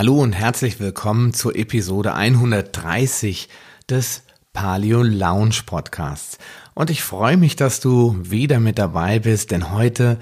Hallo 0.00 0.14
und 0.22 0.32
herzlich 0.32 0.80
willkommen 0.80 1.34
zur 1.34 1.54
Episode 1.54 2.14
130 2.14 3.50
des 3.90 4.22
Paleo 4.54 5.02
Lounge 5.02 5.56
Podcasts. 5.66 6.38
Und 6.72 6.88
ich 6.88 7.02
freue 7.02 7.36
mich, 7.36 7.54
dass 7.54 7.80
du 7.80 8.16
wieder 8.22 8.60
mit 8.60 8.78
dabei 8.78 9.18
bist, 9.18 9.50
denn 9.50 9.72
heute 9.72 10.18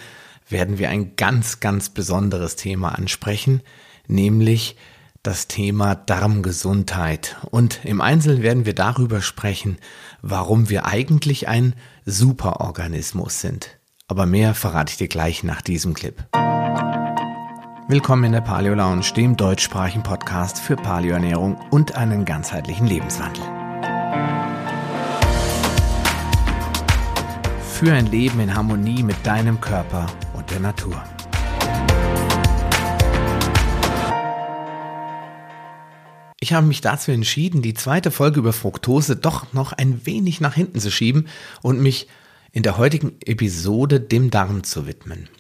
werden 0.49 0.79
wir 0.79 0.91
ein 0.91 1.15
ganz, 1.15 1.61
ganz 1.61 1.91
besonderes 1.91 2.57
Thema 2.57 2.99
ansprechen, 2.99 3.63
nämlich 4.09 4.75
das 5.23 5.47
Thema 5.47 5.95
Darmgesundheit. 5.95 7.37
Und 7.53 7.85
im 7.85 8.01
Einzelnen 8.01 8.43
werden 8.43 8.67
wir 8.67 8.75
darüber 8.75 9.23
sprechen, 9.23 9.79
warum 10.23 10.71
wir 10.71 10.87
eigentlich 10.87 11.47
ein 11.47 11.75
Superorganismus 12.05 13.41
sind. 13.41 13.79
Aber 14.09 14.27
mehr 14.27 14.57
verrate 14.57 14.91
ich 14.91 14.97
dir 14.97 15.07
gleich 15.07 15.45
nach 15.45 15.63
diesem 15.63 15.95
Clip. 15.95 16.27
Willkommen 17.91 18.25
in 18.25 18.33
der 18.33 18.43
Paleo 18.43 18.75
Lounge, 18.75 19.15
dem 19.17 19.35
deutschsprachigen 19.35 20.03
Podcast 20.03 20.61
für 20.61 20.77
Paleoernährung 20.77 21.57
und 21.71 21.95
einen 21.95 22.27
ganzheitlichen 22.27 22.87
Lebenswandel. 22.87 23.43
Für 27.73 27.95
ein 27.95 28.05
Leben 28.05 28.41
in 28.41 28.55
Harmonie 28.55 29.03
mit 29.03 29.17
deinem 29.25 29.59
Körper 29.63 30.05
und 30.35 30.51
der 30.51 30.61
Natur. 30.61 31.03
Ich 36.41 36.53
habe 36.53 36.67
mich 36.67 36.83
dazu 36.83 37.11
entschieden, 37.11 37.63
die 37.63 37.73
zweite 37.73 38.11
Folge 38.11 38.41
über 38.41 38.53
Fructose 38.53 39.17
doch 39.17 39.55
noch 39.55 39.73
ein 39.73 40.05
wenig 40.05 40.43
nach 40.43 40.53
hinten 40.53 40.79
zu 40.79 40.91
schieben 40.91 41.27
und 41.63 41.81
mich 41.81 42.07
in 42.53 42.63
der 42.63 42.77
heutigen 42.77 43.17
Episode 43.25 43.99
dem 43.99 44.31
Darm 44.31 44.63
zu 44.63 44.87
widmen. 44.87 45.31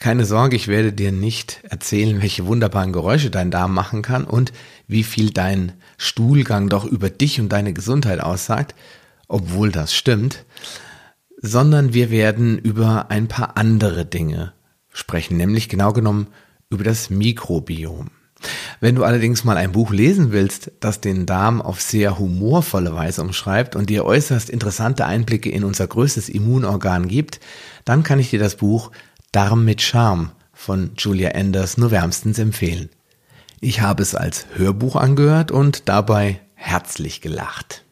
Keine 0.00 0.24
Sorge, 0.24 0.56
ich 0.56 0.68
werde 0.68 0.92
dir 0.92 1.12
nicht 1.12 1.60
erzählen, 1.68 2.22
welche 2.22 2.46
wunderbaren 2.46 2.92
Geräusche 2.92 3.30
dein 3.30 3.50
Darm 3.50 3.74
machen 3.74 4.02
kann 4.02 4.24
und 4.24 4.52
wie 4.86 5.02
viel 5.02 5.30
dein 5.30 5.72
Stuhlgang 5.96 6.68
doch 6.68 6.84
über 6.84 7.10
dich 7.10 7.40
und 7.40 7.50
deine 7.50 7.72
Gesundheit 7.72 8.20
aussagt, 8.20 8.74
obwohl 9.28 9.72
das 9.72 9.94
stimmt, 9.94 10.44
sondern 11.40 11.92
wir 11.92 12.10
werden 12.10 12.58
über 12.58 13.10
ein 13.10 13.28
paar 13.28 13.56
andere 13.56 14.04
Dinge 14.04 14.52
sprechen, 14.92 15.36
nämlich 15.36 15.68
genau 15.68 15.92
genommen 15.92 16.28
über 16.70 16.84
das 16.84 17.10
Mikrobiom. 17.10 18.10
Wenn 18.80 18.94
du 18.94 19.04
allerdings 19.04 19.44
mal 19.44 19.56
ein 19.56 19.72
Buch 19.72 19.90
lesen 19.90 20.30
willst, 20.30 20.70
das 20.80 21.00
den 21.00 21.24
Darm 21.26 21.62
auf 21.62 21.80
sehr 21.80 22.18
humorvolle 22.18 22.94
Weise 22.94 23.22
umschreibt 23.22 23.76
und 23.76 23.88
dir 23.88 24.04
äußerst 24.04 24.50
interessante 24.50 25.06
Einblicke 25.06 25.50
in 25.50 25.64
unser 25.64 25.86
größtes 25.86 26.28
Immunorgan 26.28 27.08
gibt, 27.08 27.40
dann 27.84 28.02
kann 28.02 28.18
ich 28.18 28.30
dir 28.30 28.38
das 28.38 28.56
Buch 28.56 28.90
Darm 29.36 29.66
mit 29.66 29.82
Charme 29.82 30.30
von 30.54 30.92
Julia 30.96 31.28
Enders 31.28 31.76
nur 31.76 31.90
wärmstens 31.90 32.38
empfehlen. 32.38 32.88
Ich 33.60 33.82
habe 33.82 34.02
es 34.02 34.14
als 34.14 34.46
Hörbuch 34.54 34.96
angehört 34.96 35.50
und 35.50 35.90
dabei 35.90 36.40
herzlich 36.54 37.20
gelacht. 37.20 37.84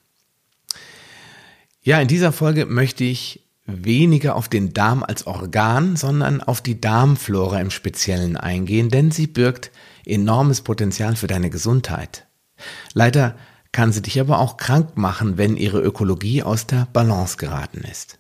Ja, 1.83 2.01
in 2.01 2.09
dieser 2.09 2.33
Folge 2.33 2.65
möchte 2.65 3.05
ich 3.05 3.47
weniger 3.67 4.37
auf 4.37 4.49
den 4.49 4.73
Darm 4.73 5.03
als 5.03 5.27
Organ, 5.27 5.97
sondern 5.97 6.41
auf 6.41 6.63
die 6.63 6.81
Darmflora 6.81 7.61
im 7.61 7.71
Speziellen 7.71 8.39
eingehen, 8.39 8.89
denn 8.89 9.11
sie 9.11 9.27
birgt 9.27 9.71
enormes 10.07 10.63
Potenzial 10.63 11.15
für 11.15 11.27
deine 11.27 11.51
Gesundheit. 11.51 12.27
Leider 12.95 13.37
kann 13.71 13.93
sie 13.93 14.01
dich 14.01 14.19
aber 14.19 14.39
auch 14.39 14.57
krank 14.57 14.97
machen, 14.97 15.37
wenn 15.37 15.59
ihre 15.59 15.83
Ökologie 15.83 16.43
aus 16.43 16.67
der 16.67 16.89
Balance 16.91 17.37
geraten 17.37 17.83
ist. 17.83 18.17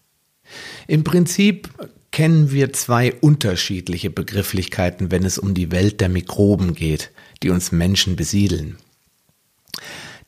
Im 0.86 1.04
Prinzip 1.04 1.70
kennen 2.14 2.52
wir 2.52 2.72
zwei 2.72 3.12
unterschiedliche 3.12 4.08
Begrifflichkeiten, 4.08 5.10
wenn 5.10 5.24
es 5.24 5.36
um 5.36 5.52
die 5.52 5.72
Welt 5.72 6.00
der 6.00 6.08
Mikroben 6.08 6.72
geht, 6.72 7.10
die 7.42 7.50
uns 7.50 7.72
Menschen 7.72 8.14
besiedeln. 8.14 8.76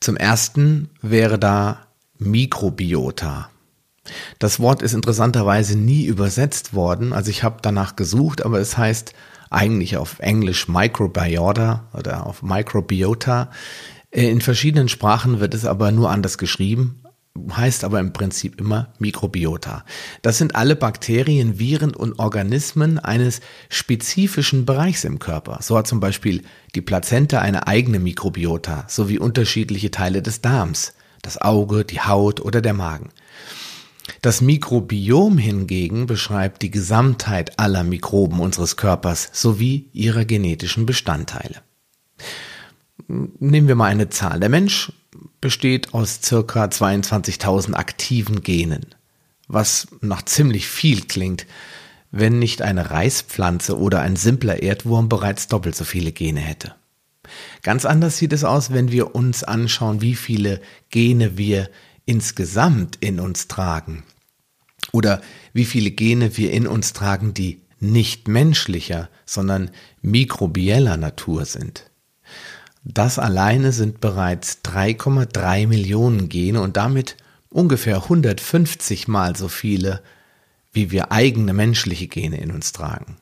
Zum 0.01 0.17
ersten 0.17 0.91
wäre 1.01 1.39
da 1.39 1.87
Mikrobiota. 2.19 3.51
Das 4.41 4.59
Wort 4.59 4.83
ist 4.83 4.95
interessanterweise 4.95 5.79
nie 5.79 6.07
übersetzt 6.07 6.75
worden, 6.75 7.13
also 7.13 7.31
ich 7.31 7.45
habe 7.45 7.59
danach 7.63 7.95
gesucht, 7.95 8.45
aber 8.45 8.59
es 8.59 8.77
heißt 8.77 9.13
eigentlich 9.51 9.97
auf 9.97 10.19
Englisch 10.19 10.67
Microbiota 10.67 11.89
oder 11.97 12.27
auf 12.27 12.43
Microbiota. 12.43 13.53
In 14.11 14.41
verschiedenen 14.41 14.89
Sprachen 14.89 15.39
wird 15.39 15.55
es 15.55 15.65
aber 15.65 15.93
nur 15.93 16.11
anders 16.11 16.37
geschrieben, 16.37 17.06
heißt 17.57 17.85
aber 17.85 18.01
im 18.01 18.13
Prinzip 18.13 18.61
immer 18.61 18.93
Mikrobiota. 18.99 19.85
Das 20.23 20.39
sind 20.39 20.55
alle 20.57 20.77
Bakterien, 20.77 21.59
Viren 21.59 21.95
und 21.95 22.19
Organismen 22.19 22.99
eines 22.99 23.41
spezifischen 23.69 24.67
Bereichs 24.67 25.05
im 25.05 25.19
Körper. 25.19 25.59
So 25.63 25.77
hat 25.77 25.87
zum 25.87 26.01
Beispiel 26.01 26.43
die 26.75 26.81
Plazenta 26.81 27.41
eine 27.41 27.67
eigene 27.67 27.99
Mikrobiota 27.99 28.85
sowie 28.89 29.19
unterschiedliche 29.19 29.91
Teile 29.91 30.23
des 30.23 30.41
Darms, 30.41 30.95
das 31.23 31.41
Auge, 31.41 31.85
die 31.85 32.01
Haut 32.01 32.41
oder 32.41 32.61
der 32.61 32.75
Magen. 32.75 33.11
Das 34.23 34.41
Mikrobiom 34.41 35.39
hingegen 35.39 36.07
beschreibt 36.07 36.63
die 36.63 36.71
Gesamtheit 36.71 37.59
aller 37.59 37.83
Mikroben 37.83 38.41
unseres 38.41 38.77
Körpers 38.77 39.31
sowie 39.33 39.89
ihrer 39.93 40.25
genetischen 40.25 40.87
Bestandteile. 40.87 41.63
Nehmen 43.09 43.69
wir 43.69 43.75
mal 43.75 43.91
eine 43.91 44.09
Zahl. 44.09 44.41
Der 44.41 44.49
Mensch 44.49 44.93
besteht 45.47 45.95
aus 45.95 46.23
circa 46.25 46.65
22.000 46.65 47.75
aktiven 47.75 48.43
Genen, 48.43 48.85
was 49.47 49.87
nach 50.01 50.23
ziemlich 50.23 50.67
viel 50.67 51.03
klingt, 51.03 51.47
wenn 52.11 52.41
nicht 52.41 52.63
eine 52.63 52.91
Reispflanze 52.91 53.79
oder 53.79 54.01
ein 54.01 54.17
simpler 54.17 54.65
Erdwurm 54.65 55.09
bereits 55.09 55.47
doppelt 55.47 55.77
so 55.77 55.85
viele 55.85 56.11
Gene 56.11 56.41
hätte. 56.41 56.75
Ganz 57.63 57.85
anders 57.85 58.17
sieht 58.17 58.33
es 58.33 58.43
aus, 58.43 58.73
wenn 58.73 58.91
wir 58.91 59.15
uns 59.15 59.45
anschauen, 59.45 60.01
wie 60.01 60.17
viele 60.17 60.61
Gene 60.91 61.39
wir 61.39 61.71
insgesamt 62.07 62.97
in 62.97 63.21
uns 63.21 63.47
tragen 63.47 64.03
oder 64.91 65.21
wie 65.53 65.65
viele 65.65 65.93
Gene 65.93 66.37
wir 66.37 66.51
in 66.51 66.67
uns 66.67 66.93
tragen, 66.93 67.35
die 67.35 67.61
nicht 67.79 68.27
menschlicher, 68.27 69.11
sondern 69.27 69.71
mikrobieller 70.03 70.97
Natur 70.97 71.45
sind. 71.45 71.89
Das 72.89 73.19
alleine 73.19 73.73
sind 73.73 74.01
bereits 74.01 74.61
3,3 74.63 75.67
Millionen 75.67 76.29
Gene 76.29 76.61
und 76.61 76.77
damit 76.77 77.17
ungefähr 77.49 78.05
150 78.05 79.09
mal 79.09 79.35
so 79.35 79.49
viele, 79.49 80.03
wie 80.73 80.93
wir 80.93 81.11
eigene 81.11 81.53
menschliche 81.53 82.07
Gene 82.07 82.41
in 82.41 82.53
uns 82.53 82.71
tragen. 82.71 83.17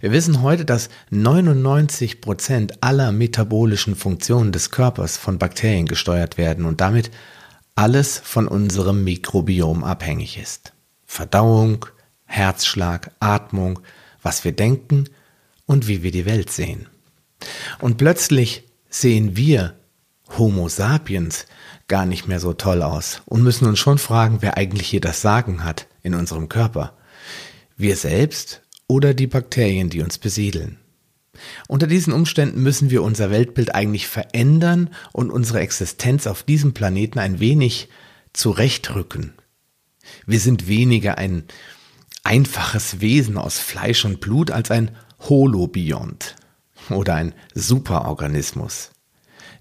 Wir 0.00 0.10
wissen 0.10 0.42
heute, 0.42 0.64
dass 0.64 0.88
99 1.10 2.20
Prozent 2.20 2.82
aller 2.82 3.12
metabolischen 3.12 3.94
Funktionen 3.94 4.50
des 4.50 4.72
Körpers 4.72 5.16
von 5.16 5.38
Bakterien 5.38 5.86
gesteuert 5.86 6.36
werden 6.36 6.64
und 6.64 6.80
damit 6.80 7.12
alles 7.76 8.18
von 8.18 8.48
unserem 8.48 9.04
Mikrobiom 9.04 9.84
abhängig 9.84 10.36
ist. 10.36 10.72
Verdauung, 11.06 11.86
Herzschlag, 12.24 13.12
Atmung, 13.20 13.78
was 14.20 14.42
wir 14.42 14.52
denken 14.52 15.04
und 15.64 15.86
wie 15.86 16.02
wir 16.02 16.10
die 16.10 16.26
Welt 16.26 16.50
sehen. 16.50 16.88
Und 17.80 17.96
plötzlich 17.98 18.64
sehen 18.88 19.36
wir 19.36 19.74
Homo 20.38 20.68
sapiens 20.68 21.46
gar 21.88 22.06
nicht 22.06 22.26
mehr 22.26 22.40
so 22.40 22.52
toll 22.52 22.82
aus 22.82 23.22
und 23.26 23.42
müssen 23.42 23.66
uns 23.66 23.78
schon 23.78 23.98
fragen, 23.98 24.38
wer 24.40 24.56
eigentlich 24.56 24.88
hier 24.88 25.00
das 25.00 25.20
Sagen 25.20 25.64
hat 25.64 25.86
in 26.02 26.14
unserem 26.14 26.48
Körper. 26.48 26.96
Wir 27.76 27.96
selbst 27.96 28.62
oder 28.86 29.14
die 29.14 29.26
Bakterien, 29.26 29.90
die 29.90 30.02
uns 30.02 30.18
besiedeln. 30.18 30.78
Unter 31.66 31.86
diesen 31.86 32.12
Umständen 32.12 32.62
müssen 32.62 32.90
wir 32.90 33.02
unser 33.02 33.30
Weltbild 33.30 33.74
eigentlich 33.74 34.06
verändern 34.06 34.90
und 35.12 35.30
unsere 35.30 35.60
Existenz 35.60 36.26
auf 36.26 36.42
diesem 36.42 36.72
Planeten 36.72 37.18
ein 37.18 37.40
wenig 37.40 37.88
zurechtrücken. 38.32 39.34
Wir 40.26 40.38
sind 40.38 40.68
weniger 40.68 41.18
ein 41.18 41.44
einfaches 42.22 43.00
Wesen 43.00 43.36
aus 43.36 43.58
Fleisch 43.58 44.04
und 44.04 44.20
Blut 44.20 44.50
als 44.50 44.70
ein 44.70 44.92
Holobiont 45.20 46.36
oder 46.90 47.14
ein 47.14 47.34
Superorganismus, 47.54 48.90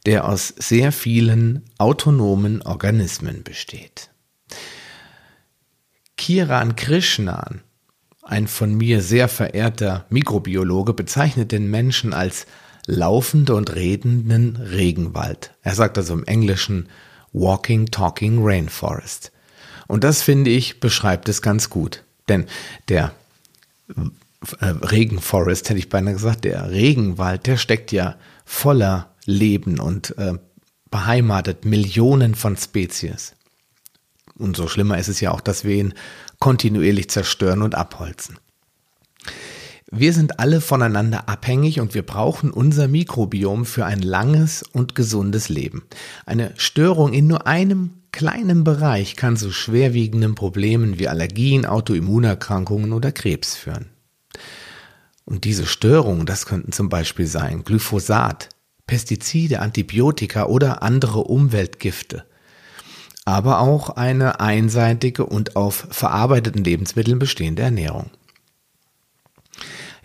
der 0.05 0.27
aus 0.27 0.47
sehr 0.57 0.91
vielen 0.91 1.63
autonomen 1.77 2.61
Organismen 2.61 3.43
besteht. 3.43 4.09
Kiran 6.17 6.75
Krishnan, 6.75 7.61
ein 8.21 8.47
von 8.47 8.75
mir 8.75 9.01
sehr 9.01 9.27
verehrter 9.27 10.05
Mikrobiologe, 10.09 10.93
bezeichnet 10.93 11.51
den 11.51 11.69
Menschen 11.69 12.13
als 12.13 12.45
laufende 12.85 13.55
und 13.55 13.75
redenden 13.75 14.55
Regenwald. 14.55 15.53
Er 15.61 15.75
sagt 15.75 15.97
also 15.97 16.13
im 16.13 16.25
Englischen 16.25 16.89
Walking, 17.33 17.87
Talking 17.87 18.39
Rainforest. 18.41 19.31
Und 19.87 20.03
das 20.03 20.21
finde 20.21 20.51
ich 20.51 20.79
beschreibt 20.79 21.27
es 21.29 21.41
ganz 21.41 21.69
gut. 21.69 22.03
Denn 22.29 22.45
der 22.87 23.13
äh, 24.59 24.65
Regenforest, 24.65 25.69
hätte 25.69 25.79
ich 25.79 25.89
beinahe 25.89 26.13
gesagt, 26.13 26.43
der 26.45 26.69
Regenwald, 26.71 27.47
der 27.47 27.57
steckt 27.57 27.91
ja 27.91 28.15
voller 28.45 29.13
Leben 29.25 29.79
und 29.79 30.17
äh, 30.17 30.33
beheimatet 30.91 31.65
Millionen 31.65 32.35
von 32.35 32.57
Spezies. 32.57 33.33
Und 34.37 34.57
so 34.57 34.67
schlimmer 34.67 34.97
ist 34.97 35.07
es 35.07 35.19
ja 35.19 35.31
auch, 35.31 35.41
dass 35.41 35.63
wir 35.63 35.75
ihn 35.75 35.93
kontinuierlich 36.39 37.09
zerstören 37.09 37.61
und 37.61 37.75
abholzen. 37.75 38.37
Wir 39.95 40.11
sind 40.11 40.39
alle 40.39 40.59
voneinander 40.59 41.29
abhängig 41.29 41.79
und 41.79 41.93
wir 41.93 42.01
brauchen 42.01 42.49
unser 42.49 42.87
Mikrobiom 42.87 43.63
für 43.65 43.85
ein 43.85 44.01
langes 44.01 44.63
und 44.63 44.95
gesundes 44.95 45.49
Leben. 45.49 45.83
Eine 46.25 46.51
Störung 46.57 47.13
in 47.13 47.27
nur 47.27 47.45
einem 47.45 47.91
kleinen 48.11 48.63
Bereich 48.63 49.15
kann 49.15 49.37
zu 49.37 49.51
schwerwiegenden 49.51 50.33
Problemen 50.33 50.97
wie 50.97 51.07
Allergien, 51.07 51.67
Autoimmunerkrankungen 51.67 52.91
oder 52.91 53.11
Krebs 53.11 53.55
führen. 53.55 53.92
Und 55.25 55.45
diese 55.45 55.65
Störungen, 55.65 56.25
das 56.25 56.45
könnten 56.45 56.71
zum 56.71 56.89
Beispiel 56.89 57.27
sein 57.27 57.63
Glyphosat, 57.63 58.49
Pestizide, 58.87 59.59
Antibiotika 59.59 60.45
oder 60.45 60.83
andere 60.83 61.21
Umweltgifte, 61.21 62.25
aber 63.25 63.61
auch 63.61 63.91
eine 63.91 64.41
einseitige 64.41 65.25
und 65.25 65.55
auf 65.55 65.87
verarbeiteten 65.89 66.63
Lebensmitteln 66.63 67.19
bestehende 67.19 67.61
Ernährung. 67.61 68.09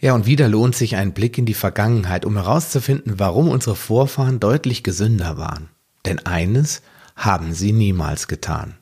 Ja, 0.01 0.15
und 0.15 0.27
wieder 0.27 0.49
lohnt 0.49 0.77
sich 0.77 0.95
ein 0.95 1.13
Blick 1.13 1.39
in 1.39 1.47
die 1.47 1.55
Vergangenheit, 1.55 2.25
um 2.25 2.37
herauszufinden, 2.37 3.19
warum 3.19 3.49
unsere 3.49 3.75
Vorfahren 3.75 4.39
deutlich 4.39 4.85
gesünder 4.85 5.37
waren. 5.39 5.71
Denn 6.07 6.25
eines 6.25 6.83
haben 7.17 7.53
sie 7.53 7.73
niemals 7.73 8.29
getan. 8.29 8.77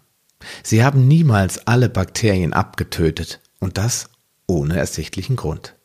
Sie 0.62 0.84
haben 0.84 1.08
niemals 1.08 1.66
alle 1.66 1.88
Bakterien 1.88 2.52
abgetötet 2.52 3.40
und 3.58 3.78
das 3.78 4.10
ohne 4.46 4.76
ersichtlichen 4.76 5.36
Grund. 5.36 5.75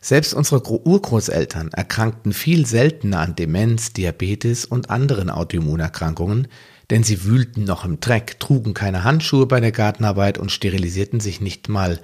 Selbst 0.00 0.34
unsere 0.34 0.62
Urgroßeltern 0.62 1.70
erkrankten 1.72 2.32
viel 2.32 2.66
seltener 2.66 3.20
an 3.20 3.36
Demenz, 3.36 3.92
Diabetes 3.92 4.64
und 4.64 4.90
anderen 4.90 5.30
Autoimmunerkrankungen, 5.30 6.48
denn 6.90 7.04
sie 7.04 7.24
wühlten 7.24 7.64
noch 7.64 7.84
im 7.84 8.00
Dreck, 8.00 8.40
trugen 8.40 8.74
keine 8.74 9.04
Handschuhe 9.04 9.46
bei 9.46 9.60
der 9.60 9.72
Gartenarbeit 9.72 10.38
und 10.38 10.52
sterilisierten 10.52 11.20
sich 11.20 11.40
nicht 11.40 11.68
mal 11.68 12.00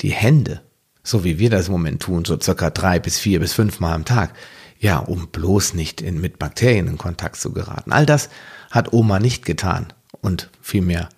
die 0.00 0.12
Hände 0.12 0.62
so 1.02 1.24
wie 1.24 1.38
wir 1.38 1.50
das 1.50 1.66
im 1.66 1.72
Moment 1.72 2.02
tun, 2.02 2.24
so 2.24 2.38
circa 2.40 2.70
drei 2.70 2.98
bis 2.98 3.18
vier 3.18 3.40
bis 3.40 3.52
fünf 3.52 3.80
Mal 3.80 3.94
am 3.94 4.04
Tag. 4.04 4.34
Ja, 4.78 4.98
um 4.98 5.28
bloß 5.28 5.74
nicht 5.74 6.00
in, 6.00 6.20
mit 6.20 6.38
Bakterien 6.38 6.88
in 6.88 6.98
Kontakt 6.98 7.36
zu 7.36 7.52
geraten. 7.52 7.92
All 7.92 8.06
das 8.06 8.30
hat 8.70 8.92
Oma 8.92 9.18
nicht 9.20 9.44
getan 9.44 9.92
und 10.20 10.50
vielmehr 10.60 11.08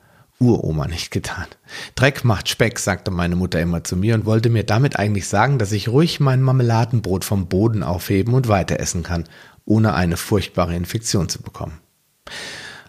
Uroma 0.41 0.87
nicht 0.87 1.11
getan. 1.11 1.47
Dreck 1.95 2.25
macht 2.25 2.49
Speck, 2.49 2.79
sagte 2.79 3.11
meine 3.11 3.37
Mutter 3.37 3.61
immer 3.61 3.85
zu 3.85 3.97
mir 3.97 4.15
und 4.15 4.27
wollte 4.27 4.51
mir 4.51 4.65
damit 4.65 4.99
eigentlich 4.99 5.29
sagen, 5.29 5.59
dass 5.59 5.73
ich 5.73 5.89
ruhig 5.89 6.21
mein 6.21 6.43
Marmeladenbrot 6.43 7.25
vom 7.25 7.47
Boden 7.49 7.83
aufheben 7.83 8.35
und 8.35 8.49
weiter 8.49 8.81
essen 8.81 9.03
kann, 9.03 9.25
ohne 9.65 9.95
eine 9.95 10.17
furchtbare 10.17 10.75
Infektion 10.75 11.29
zu 11.29 11.41
bekommen. 11.41 11.81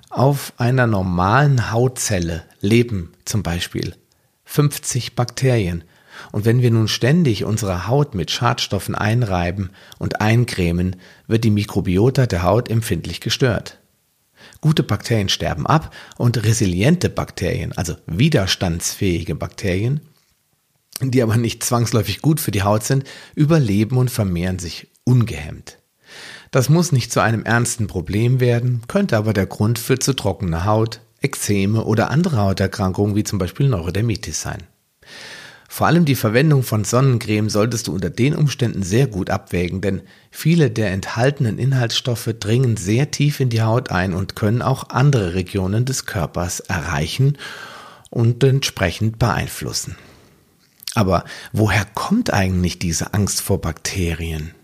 Auf 0.09 0.53
einer 0.57 0.88
normalen 0.88 1.71
Hautzelle 1.71 2.44
leben 2.62 3.13
zum 3.25 3.44
Beispiel 3.44 3.95
50 4.45 5.15
Bakterien, 5.15 5.83
und 6.31 6.45
wenn 6.45 6.62
wir 6.62 6.71
nun 6.71 6.88
ständig 6.88 7.44
unsere 7.44 7.88
Haut 7.88 8.15
mit 8.15 8.31
Schadstoffen 8.31 8.95
einreiben 8.95 9.71
und 9.98 10.21
eincremen, 10.21 10.95
wird 11.27 11.44
die 11.44 11.51
Mikrobiota 11.51 12.25
der 12.25 12.44
Haut 12.44 12.69
empfindlich 12.69 13.19
gestört. 13.19 13.80
Gute 14.62 14.84
Bakterien 14.84 15.30
sterben 15.30 15.66
ab 15.66 15.94
und 16.18 16.44
resiliente 16.44 17.10
Bakterien, 17.10 17.72
also 17.74 17.96
widerstandsfähige 18.07 19.36
Bakterien, 19.36 20.02
die 21.02 21.22
aber 21.22 21.38
nicht 21.38 21.63
zwangsläufig 21.63 22.22
gut 22.22 22.40
für 22.40 22.52
die 22.52 22.63
Haut 22.63 22.84
sind, 22.84 23.04
überleben 23.36 23.98
und 23.98 24.10
vermehren 24.10 24.60
sich 24.60 24.88
ungehemmt. 25.04 25.80
Das 26.52 26.69
muss 26.69 26.92
nicht 26.92 27.12
zu 27.12 27.19
einem 27.19 27.44
ernsten 27.44 27.88
Problem 27.88 28.40
werden, 28.40 28.81
könnte 28.88 29.18
aber 29.18 29.34
der 29.34 29.46
Grund 29.46 29.78
für 29.78 30.00
zu 30.00 30.13
trockene 30.13 30.66
Haut, 30.66 31.01
Ekzeme 31.22 31.84
oder 31.84 32.12
andere 32.12 32.38
Hauterkrankungen 32.38 33.16
wie 33.16 33.24
zum 33.24 33.40
Beispiel 33.40 33.68
Neurodermitis 33.68 34.42
sein. 34.42 34.63
Vor 35.75 35.88
allem 35.88 36.06
die 36.06 36.16
Verwendung 36.16 36.63
von 36.63 36.86
Sonnencreme 36.86 37.50
solltest 37.50 37.88
du 37.88 37.94
unter 37.94 38.10
den 38.10 38.33
Umständen 38.33 38.81
sehr 38.81 39.07
gut 39.07 39.30
abwägen, 39.30 39.81
denn 39.81 40.04
viele 40.31 40.72
der 40.72 40.92
enthaltenen 40.92 41.60
Inhaltsstoffe 41.60 42.30
dringen 42.39 42.77
sehr 42.77 43.12
tief 43.12 43.42
in 43.42 43.50
die 43.50 43.62
Haut 43.62 43.92
ein 43.92 44.13
und 44.13 44.38
können 44.38 44.62
auch 44.62 44.88
andere 44.92 45.33
Regionen 45.33 45.83
des 45.83 46.06
Körpers 46.06 46.62
erreichen 46.62 47.38
und 48.10 48.42
entsprechend 48.42 49.19
beeinflussen. 49.19 49.98
Aber 50.94 51.25
woher 51.51 51.83
kommt 51.83 52.31
eigentlich 52.31 52.80
diese 52.80 53.13
Angst 53.13 53.42
vor 53.42 53.60
Bakterien? 53.60 54.56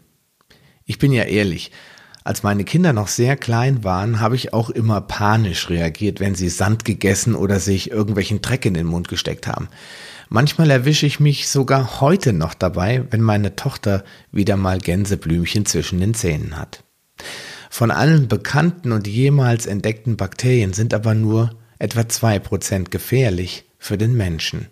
Ich 0.86 0.98
bin 0.98 1.12
ja 1.12 1.24
ehrlich, 1.24 1.74
als 2.24 2.42
meine 2.42 2.64
Kinder 2.64 2.94
noch 2.94 3.10
sehr 3.10 3.36
klein 3.36 3.84
waren, 3.84 4.22
habe 4.22 4.38
ich 4.38 4.54
auch 4.54 4.70
immer 4.70 5.02
panisch 5.02 5.70
reagiert, 5.70 6.22
wenn 6.22 6.36
sie 6.36 6.48
Sand 6.48 6.86
gegessen 6.86 7.36
oder 7.36 7.60
sich 7.60 7.92
irgendwelchen 7.92 8.42
Dreck 8.42 8.66
in 8.66 8.76
den 8.76 8.86
Mund 8.86 9.10
gesteckt 9.10 9.46
haben. 9.46 9.68
Manchmal 10.34 10.72
erwische 10.72 11.06
ich 11.06 11.20
mich 11.20 11.50
sogar 11.50 12.00
heute 12.00 12.32
noch 12.32 12.54
dabei, 12.54 13.04
wenn 13.10 13.20
meine 13.20 13.58
Tochter 13.58 14.06
wieder 14.32 14.56
mal 14.56 14.80
Gänseblümchen 14.80 15.66
zwischen 15.66 16.00
den 16.00 16.14
Zähnen 16.14 16.58
hat. 16.58 16.86
Von 17.70 17.92
allen 17.92 18.30
bekannten 18.30 18.94
und 18.94 19.08
jemals 19.08 19.66
entdeckten 19.66 20.16
Bakterien 20.16 20.72
sind 20.72 20.94
aber 20.94 21.16
nur 21.16 21.50
etwa 21.80 22.08
zwei 22.08 22.40
Prozent 22.40 22.92
gefährlich 22.92 23.66
für 23.78 23.98
den 23.98 24.16
Menschen. 24.16 24.68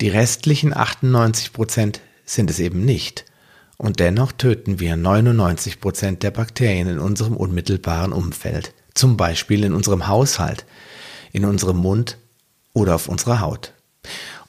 Die 0.00 0.08
restlichen 0.08 0.74
98 0.74 1.52
Prozent 1.52 2.00
sind 2.24 2.48
es 2.48 2.58
eben 2.58 2.82
nicht. 2.82 3.26
Und 3.76 4.00
dennoch 4.00 4.32
töten 4.32 4.80
wir 4.80 4.96
99 4.96 5.78
Prozent 5.78 6.22
der 6.22 6.30
Bakterien 6.30 6.88
in 6.88 6.98
unserem 6.98 7.36
unmittelbaren 7.36 8.14
Umfeld. 8.14 8.72
Zum 8.94 9.18
Beispiel 9.18 9.64
in 9.64 9.74
unserem 9.74 10.06
Haushalt, 10.06 10.64
in 11.32 11.44
unserem 11.44 11.76
Mund 11.76 12.16
oder 12.72 12.94
auf 12.94 13.08
unserer 13.08 13.40
Haut. 13.40 13.74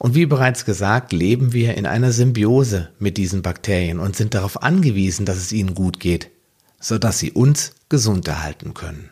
Und 0.04 0.16
wie 0.16 0.26
bereits 0.26 0.66
gesagt, 0.66 1.14
leben 1.14 1.54
wir 1.54 1.76
in 1.76 1.86
einer 1.86 2.12
Symbiose 2.12 2.90
mit 3.00 3.16
diesen 3.16 3.42
Bakterien 3.42 4.00
und 4.00 4.18
sind 4.18 4.34
darauf 4.34 4.62
angewiesen, 4.62 5.26
dass 5.26 5.38
es 5.38 5.54
ihnen 5.54 5.76
gut 5.76 6.02
geht, 6.02 6.30
sodass 6.78 7.20
sie 7.20 7.32
uns 7.32 7.72
gesund 7.88 8.28
erhalten 8.28 8.74
können. 8.74 9.12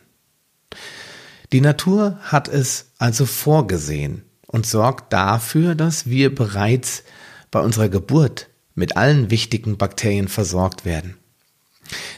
Die 1.50 1.62
Natur 1.62 2.18
hat 2.20 2.46
es 2.48 2.90
also 2.98 3.24
vorgesehen 3.24 4.20
und 4.46 4.66
sorgt 4.66 5.14
dafür, 5.14 5.74
dass 5.74 6.10
wir 6.10 6.34
bereits 6.34 7.04
bei 7.50 7.60
unserer 7.60 7.88
Geburt 7.88 8.50
mit 8.74 8.94
allen 8.98 9.30
wichtigen 9.30 9.78
Bakterien 9.78 10.28
versorgt 10.28 10.84
werden. 10.84 11.16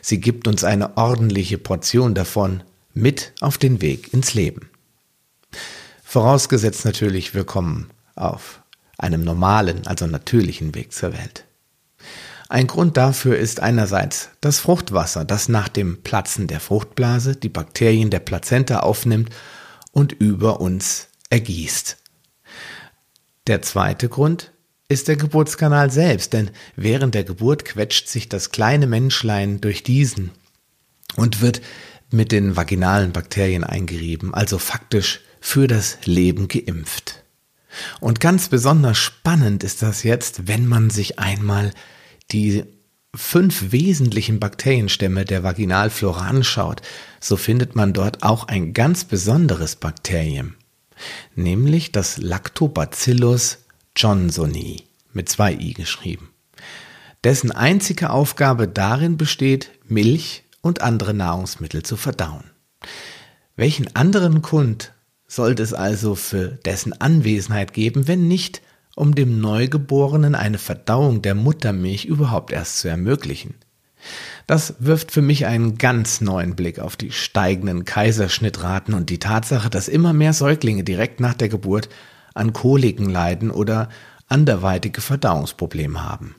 Sie 0.02 0.20
gibt 0.20 0.48
uns 0.48 0.64
eine 0.64 0.96
ordentliche 0.96 1.58
Portion 1.58 2.16
davon 2.16 2.64
mit 2.92 3.34
auf 3.40 3.56
den 3.56 3.80
Weg 3.80 4.12
ins 4.12 4.34
Leben. 4.34 4.68
Vorausgesetzt 6.02 6.84
natürlich, 6.84 7.34
wir 7.34 7.44
kommen 7.44 7.90
auf 8.16 8.63
einem 8.98 9.22
normalen, 9.22 9.86
also 9.86 10.06
natürlichen 10.06 10.74
Weg 10.74 10.92
zur 10.92 11.12
Welt. 11.12 11.44
Ein 12.48 12.66
Grund 12.66 12.96
dafür 12.96 13.38
ist 13.38 13.60
einerseits 13.60 14.30
das 14.40 14.60
Fruchtwasser, 14.60 15.24
das 15.24 15.48
nach 15.48 15.68
dem 15.68 16.02
Platzen 16.02 16.46
der 16.46 16.60
Fruchtblase 16.60 17.36
die 17.36 17.48
Bakterien 17.48 18.10
der 18.10 18.20
Plazenta 18.20 18.80
aufnimmt 18.80 19.30
und 19.92 20.12
über 20.12 20.60
uns 20.60 21.08
ergießt. 21.30 21.96
Der 23.46 23.62
zweite 23.62 24.08
Grund 24.08 24.52
ist 24.88 25.08
der 25.08 25.16
Geburtskanal 25.16 25.90
selbst, 25.90 26.32
denn 26.32 26.50
während 26.76 27.14
der 27.14 27.24
Geburt 27.24 27.64
quetscht 27.64 28.08
sich 28.08 28.28
das 28.28 28.50
kleine 28.50 28.86
Menschlein 28.86 29.60
durch 29.60 29.82
diesen 29.82 30.30
und 31.16 31.40
wird 31.40 31.62
mit 32.10 32.30
den 32.32 32.56
vaginalen 32.56 33.12
Bakterien 33.12 33.64
eingerieben, 33.64 34.34
also 34.34 34.58
faktisch 34.58 35.20
für 35.40 35.66
das 35.66 35.98
Leben 36.04 36.48
geimpft. 36.48 37.23
Und 38.00 38.20
ganz 38.20 38.48
besonders 38.48 38.98
spannend 38.98 39.64
ist 39.64 39.82
das 39.82 40.02
jetzt, 40.02 40.46
wenn 40.48 40.66
man 40.66 40.90
sich 40.90 41.18
einmal 41.18 41.72
die 42.30 42.64
fünf 43.14 43.72
wesentlichen 43.72 44.40
Bakterienstämme 44.40 45.24
der 45.24 45.42
Vaginalflora 45.42 46.26
anschaut, 46.26 46.82
so 47.20 47.36
findet 47.36 47.76
man 47.76 47.92
dort 47.92 48.22
auch 48.22 48.48
ein 48.48 48.72
ganz 48.72 49.04
besonderes 49.04 49.76
Bakterium, 49.76 50.54
nämlich 51.34 51.92
das 51.92 52.18
Lactobacillus 52.18 53.58
johnsoni 53.96 54.84
mit 55.12 55.28
zwei 55.28 55.54
i 55.54 55.72
geschrieben, 55.72 56.30
dessen 57.22 57.52
einzige 57.52 58.10
Aufgabe 58.10 58.66
darin 58.66 59.16
besteht, 59.16 59.70
Milch 59.86 60.42
und 60.60 60.82
andere 60.82 61.14
Nahrungsmittel 61.14 61.82
zu 61.82 61.96
verdauen. 61.96 62.44
Welchen 63.56 63.94
anderen 63.94 64.42
Kund 64.42 64.93
sollte 65.26 65.62
es 65.62 65.72
also 65.72 66.14
für 66.14 66.48
dessen 66.48 66.92
Anwesenheit 67.00 67.72
geben, 67.72 68.06
wenn 68.08 68.28
nicht, 68.28 68.62
um 68.94 69.14
dem 69.14 69.40
Neugeborenen 69.40 70.34
eine 70.34 70.58
Verdauung 70.58 71.22
der 71.22 71.34
Muttermilch 71.34 72.04
überhaupt 72.04 72.52
erst 72.52 72.78
zu 72.78 72.88
ermöglichen. 72.88 73.54
Das 74.46 74.74
wirft 74.78 75.10
für 75.10 75.22
mich 75.22 75.46
einen 75.46 75.78
ganz 75.78 76.20
neuen 76.20 76.54
Blick 76.54 76.78
auf 76.78 76.96
die 76.96 77.10
steigenden 77.10 77.84
Kaiserschnittraten 77.84 78.94
und 78.94 79.08
die 79.08 79.18
Tatsache, 79.18 79.70
dass 79.70 79.88
immer 79.88 80.12
mehr 80.12 80.34
Säuglinge 80.34 80.84
direkt 80.84 81.20
nach 81.20 81.34
der 81.34 81.48
Geburt 81.48 81.88
an 82.34 82.52
Koliken 82.52 83.08
leiden 83.08 83.50
oder 83.50 83.88
anderweitige 84.28 85.00
Verdauungsprobleme 85.00 86.02
haben. 86.02 86.34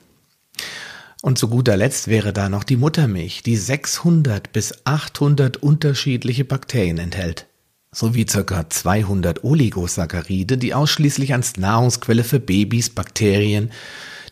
Und 1.23 1.39
zu 1.39 1.49
guter 1.49 1.75
Letzt 1.75 2.07
wäre 2.07 2.33
da 2.33 2.49
noch 2.49 2.63
die 2.63 2.77
Muttermilch, 2.77 3.41
die 3.41 3.57
600 3.57 4.53
bis 4.53 4.85
800 4.85 5.57
unterschiedliche 5.57 6.45
Bakterien 6.45 6.99
enthält 6.99 7.47
sowie 7.95 8.25
ca. 8.25 8.69
200 8.69 9.43
Oligosaccharide, 9.43 10.57
die 10.57 10.73
ausschließlich 10.73 11.33
als 11.33 11.57
Nahrungsquelle 11.57 12.23
für 12.23 12.39
Babys, 12.39 12.89
Bakterien, 12.89 13.71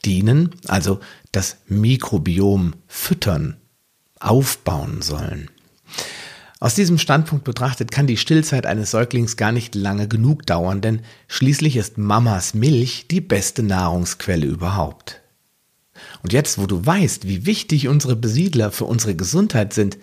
bedienen, 0.04 0.50
also 0.68 1.00
das 1.32 1.58
Mikrobiom 1.68 2.74
füttern, 2.88 3.58
aufbauen 4.20 5.02
sollen. 5.02 5.50
Aus 6.60 6.76
diesem 6.76 6.98
Standpunkt 6.98 7.44
betrachtet 7.44 7.92
kann 7.92 8.08
die 8.08 8.18
Stillzeit 8.18 8.66
eines 8.66 8.92
Säuglings 8.92 9.36
gar 9.36 9.52
nicht 9.52 9.76
lange 9.76 10.08
genug 10.08 10.46
dauern, 10.46 10.82
denn 10.82 11.02
schließlich 11.28 11.76
ist 11.76 11.98
Mamas 11.98 12.54
Milch 12.54 13.08
die 13.10 13.22
beste 13.22 13.64
Nahrungsquelle 13.64 14.46
überhaupt. 14.46 15.22
Und 16.22 16.32
jetzt, 16.32 16.58
wo 16.58 16.66
du 16.66 16.86
weißt, 16.86 17.28
wie 17.28 17.46
wichtig 17.46 17.88
unsere 17.88 18.16
Besiedler 18.16 18.72
für 18.72 18.86
unsere 18.86 19.16
Gesundheit 19.16 19.74
sind, 19.74 19.98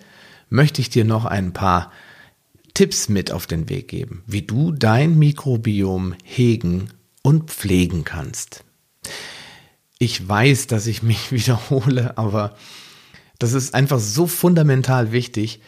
möchte 0.49 0.81
ich 0.81 0.89
dir 0.89 1.05
noch 1.05 1.25
ein 1.25 1.53
paar 1.53 1.91
Tipps 2.81 3.09
mit 3.09 3.31
auf 3.31 3.45
den 3.45 3.69
Weg 3.69 3.89
geben, 3.89 4.23
wie 4.25 4.41
du 4.41 4.71
dein 4.71 5.19
Mikrobiom 5.19 6.15
hegen 6.23 6.89
und 7.21 7.51
pflegen 7.51 8.05
kannst. 8.05 8.63
Ich 9.99 10.27
weiß, 10.27 10.65
dass 10.65 10.87
ich 10.87 11.03
mich 11.03 11.31
wiederhole, 11.31 12.17
aber 12.17 12.55
das 13.37 13.53
ist 13.53 13.75
einfach 13.75 13.99
so 13.99 14.25
fundamental 14.25 15.11
wichtig, 15.11 15.61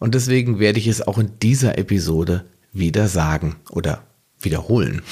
und 0.00 0.16
deswegen 0.16 0.58
werde 0.58 0.80
ich 0.80 0.88
es 0.88 1.06
auch 1.06 1.18
in 1.18 1.38
dieser 1.38 1.78
Episode 1.78 2.46
wieder 2.72 3.06
sagen 3.06 3.54
oder 3.70 4.02
wiederholen. 4.40 5.02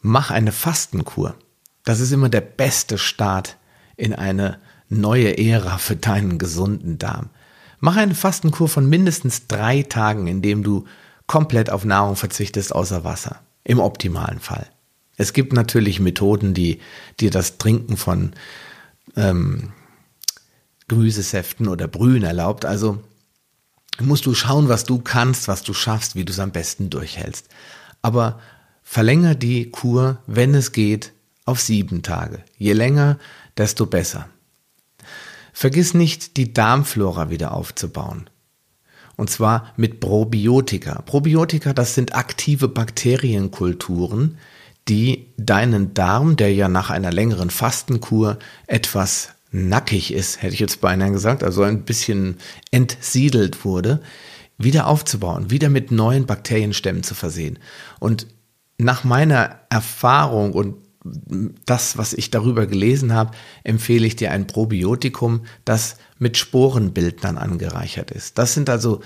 Mach 0.00 0.30
eine 0.30 0.52
Fastenkur. 0.52 1.34
Das 1.84 1.98
ist 1.98 2.12
immer 2.12 2.28
der 2.28 2.42
beste 2.42 2.98
Start 2.98 3.56
in 3.96 4.14
eine 4.14 4.60
neue 4.88 5.36
Ära 5.38 5.78
für 5.78 5.96
deinen 5.96 6.38
gesunden 6.38 6.98
Darm. 6.98 7.30
Mach 7.80 7.96
eine 7.96 8.14
Fastenkur 8.14 8.68
von 8.68 8.88
mindestens 8.88 9.46
drei 9.46 9.82
Tagen, 9.82 10.26
indem 10.26 10.62
du 10.62 10.84
komplett 11.26 11.70
auf 11.70 11.84
Nahrung 11.84 12.16
verzichtest 12.16 12.74
außer 12.74 13.04
Wasser. 13.04 13.40
Im 13.64 13.80
optimalen 13.80 14.40
Fall. 14.40 14.66
Es 15.16 15.32
gibt 15.32 15.52
natürlich 15.52 16.00
Methoden, 16.00 16.54
die 16.54 16.80
dir 17.20 17.30
das 17.30 17.58
Trinken 17.58 17.96
von 17.96 18.32
ähm, 19.16 19.72
Gemüsesäften 20.88 21.68
oder 21.68 21.88
Brühen 21.88 22.22
erlaubt. 22.22 22.64
Also 22.64 23.02
musst 24.00 24.26
du 24.26 24.34
schauen, 24.34 24.68
was 24.68 24.84
du 24.84 24.98
kannst, 24.98 25.46
was 25.46 25.62
du 25.62 25.74
schaffst, 25.74 26.14
wie 26.16 26.24
du 26.24 26.32
es 26.32 26.38
am 26.38 26.52
besten 26.52 26.90
durchhältst. 26.90 27.48
Aber 28.02 28.40
verlänger 28.82 29.34
die 29.34 29.70
Kur, 29.70 30.18
wenn 30.26 30.54
es 30.54 30.72
geht, 30.72 31.12
auf 31.44 31.60
sieben 31.60 32.02
Tage. 32.02 32.42
Je 32.56 32.72
länger, 32.72 33.18
desto 33.56 33.86
besser. 33.86 34.28
Vergiss 35.60 35.92
nicht, 35.92 36.38
die 36.38 36.54
Darmflora 36.54 37.28
wieder 37.28 37.52
aufzubauen. 37.52 38.30
Und 39.16 39.28
zwar 39.28 39.74
mit 39.76 40.00
Probiotika. 40.00 41.02
Probiotika, 41.02 41.74
das 41.74 41.94
sind 41.94 42.14
aktive 42.14 42.66
Bakterienkulturen, 42.66 44.38
die 44.88 45.26
deinen 45.36 45.92
Darm, 45.92 46.36
der 46.36 46.54
ja 46.54 46.70
nach 46.70 46.88
einer 46.88 47.12
längeren 47.12 47.50
Fastenkur 47.50 48.38
etwas 48.68 49.34
nackig 49.50 50.14
ist, 50.14 50.40
hätte 50.40 50.54
ich 50.54 50.60
jetzt 50.60 50.80
beinahe 50.80 51.12
gesagt, 51.12 51.44
also 51.44 51.62
ein 51.62 51.82
bisschen 51.82 52.38
entsiedelt 52.70 53.62
wurde, 53.62 54.00
wieder 54.56 54.86
aufzubauen, 54.86 55.50
wieder 55.50 55.68
mit 55.68 55.90
neuen 55.90 56.24
Bakterienstämmen 56.24 57.02
zu 57.02 57.14
versehen. 57.14 57.58
Und 57.98 58.28
nach 58.78 59.04
meiner 59.04 59.60
Erfahrung 59.68 60.54
und 60.54 60.76
das, 61.64 61.96
was 61.96 62.12
ich 62.12 62.30
darüber 62.30 62.66
gelesen 62.66 63.14
habe, 63.14 63.32
empfehle 63.64 64.06
ich 64.06 64.16
dir 64.16 64.32
ein 64.32 64.46
Probiotikum, 64.46 65.42
das 65.64 65.96
mit 66.18 66.36
Sporenbildnern 66.36 67.38
angereichert 67.38 68.10
ist. 68.10 68.36
Das 68.38 68.54
sind 68.54 68.68
also 68.68 69.00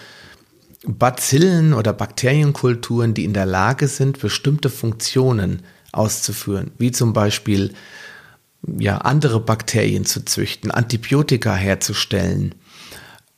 Bazillen 0.86 1.72
oder 1.72 1.92
Bakterienkulturen, 1.92 3.14
die 3.14 3.24
in 3.24 3.32
der 3.32 3.46
Lage 3.46 3.88
sind, 3.88 4.18
bestimmte 4.18 4.70
Funktionen 4.70 5.62
auszuführen, 5.92 6.72
wie 6.78 6.90
zum 6.90 7.12
Beispiel 7.12 7.72
ja, 8.78 8.98
andere 8.98 9.40
Bakterien 9.40 10.04
zu 10.04 10.24
züchten, 10.24 10.70
Antibiotika 10.70 11.54
herzustellen, 11.54 12.54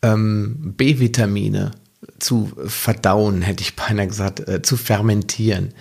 ähm, 0.02 0.74
B-Vitamine 0.76 1.72
zu 2.18 2.52
verdauen, 2.66 3.42
hätte 3.42 3.62
ich 3.62 3.76
beinahe 3.76 4.06
gesagt, 4.06 4.48
äh, 4.48 4.62
zu 4.62 4.76
fermentieren, 4.76 5.74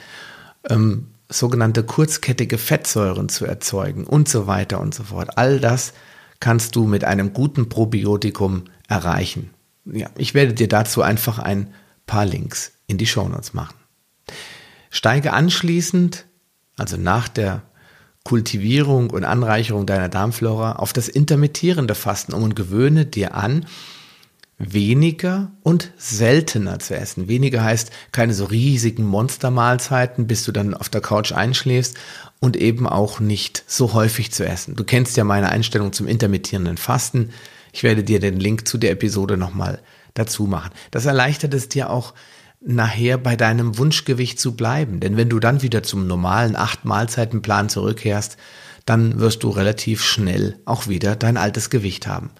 ähm, 0.69 1.07
sogenannte 1.29 1.83
kurzkettige 1.83 2.57
Fettsäuren 2.57 3.29
zu 3.29 3.45
erzeugen 3.45 4.05
und 4.05 4.29
so 4.29 4.47
weiter 4.47 4.79
und 4.79 4.93
so 4.93 5.03
fort. 5.03 5.37
All 5.37 5.59
das 5.59 5.93
kannst 6.39 6.75
du 6.75 6.85
mit 6.85 7.03
einem 7.03 7.33
guten 7.33 7.69
Probiotikum 7.69 8.65
erreichen. 8.87 9.49
Ja, 9.85 10.09
ich 10.17 10.33
werde 10.33 10.53
dir 10.53 10.67
dazu 10.67 11.01
einfach 11.01 11.39
ein 11.39 11.73
paar 12.05 12.25
Links 12.25 12.73
in 12.87 12.97
die 12.97 13.07
Shownotes 13.07 13.53
machen. 13.53 13.75
Steige 14.89 15.33
anschließend, 15.33 16.25
also 16.77 16.97
nach 16.97 17.27
der 17.27 17.63
Kultivierung 18.23 19.11
und 19.11 19.23
Anreicherung 19.23 19.85
deiner 19.85 20.09
Darmflora 20.09 20.73
auf 20.73 20.93
das 20.93 21.07
intermittierende 21.07 21.95
Fasten 21.95 22.33
um 22.33 22.43
und 22.43 22.55
gewöhne 22.55 23.05
dir 23.05 23.35
an, 23.35 23.65
weniger 24.57 25.51
und 25.63 25.91
seltener 25.97 26.79
zu 26.79 26.95
essen. 26.95 27.27
Weniger 27.27 27.63
heißt 27.63 27.91
keine 28.11 28.33
so 28.33 28.45
riesigen 28.45 29.03
Monstermahlzeiten, 29.03 30.27
bis 30.27 30.43
du 30.43 30.51
dann 30.51 30.73
auf 30.73 30.89
der 30.89 31.01
Couch 31.01 31.33
einschläfst 31.33 31.97
und 32.39 32.55
eben 32.55 32.87
auch 32.87 33.19
nicht 33.19 33.63
so 33.67 33.93
häufig 33.93 34.31
zu 34.31 34.45
essen. 34.45 34.75
Du 34.75 34.83
kennst 34.83 35.17
ja 35.17 35.23
meine 35.23 35.49
Einstellung 35.49 35.91
zum 35.91 36.07
intermittierenden 36.07 36.77
Fasten. 36.77 37.31
Ich 37.73 37.83
werde 37.83 38.03
dir 38.03 38.19
den 38.19 38.39
Link 38.39 38.67
zu 38.67 38.77
der 38.77 38.91
Episode 38.91 39.35
nochmal 39.35 39.81
dazu 40.13 40.45
machen. 40.45 40.71
Das 40.91 41.05
erleichtert 41.05 41.53
es 41.53 41.67
dir 41.67 41.89
auch, 41.89 42.13
nachher 42.61 43.17
bei 43.17 43.35
deinem 43.35 43.77
Wunschgewicht 43.77 44.39
zu 44.39 44.55
bleiben. 44.55 44.99
Denn 45.01 45.17
wenn 45.17 45.29
du 45.29 45.39
dann 45.39 45.61
wieder 45.61 45.83
zum 45.83 46.07
normalen 46.07 46.55
acht 46.55 46.85
Mahlzeitenplan 46.85 47.69
zurückkehrst, 47.69 48.37
dann 48.85 49.19
wirst 49.19 49.43
du 49.43 49.49
relativ 49.49 50.03
schnell 50.03 50.59
auch 50.65 50.87
wieder 50.87 51.15
dein 51.15 51.37
altes 51.37 51.69
Gewicht 51.69 52.07
haben. 52.07 52.31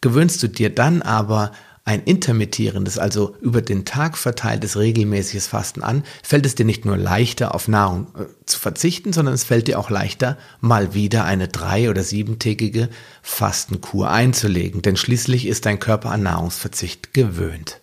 Gewöhnst 0.00 0.42
du 0.42 0.48
dir 0.48 0.74
dann 0.74 1.02
aber 1.02 1.52
ein 1.84 2.04
intermittierendes, 2.04 2.98
also 2.98 3.34
über 3.40 3.62
den 3.62 3.84
Tag 3.84 4.16
verteiltes 4.16 4.76
regelmäßiges 4.76 5.46
Fasten 5.46 5.82
an, 5.82 6.04
fällt 6.22 6.46
es 6.46 6.54
dir 6.54 6.64
nicht 6.64 6.84
nur 6.84 6.96
leichter, 6.96 7.54
auf 7.54 7.68
Nahrung 7.68 8.06
äh, 8.16 8.26
zu 8.46 8.58
verzichten, 8.58 9.12
sondern 9.12 9.34
es 9.34 9.44
fällt 9.44 9.66
dir 9.66 9.78
auch 9.78 9.90
leichter, 9.90 10.38
mal 10.60 10.94
wieder 10.94 11.24
eine 11.24 11.48
drei- 11.48 11.90
oder 11.90 12.04
siebentägige 12.04 12.90
Fastenkur 13.22 14.10
einzulegen, 14.10 14.82
denn 14.82 14.96
schließlich 14.96 15.46
ist 15.46 15.66
dein 15.66 15.80
Körper 15.80 16.10
an 16.10 16.22
Nahrungsverzicht 16.22 17.12
gewöhnt. 17.12 17.80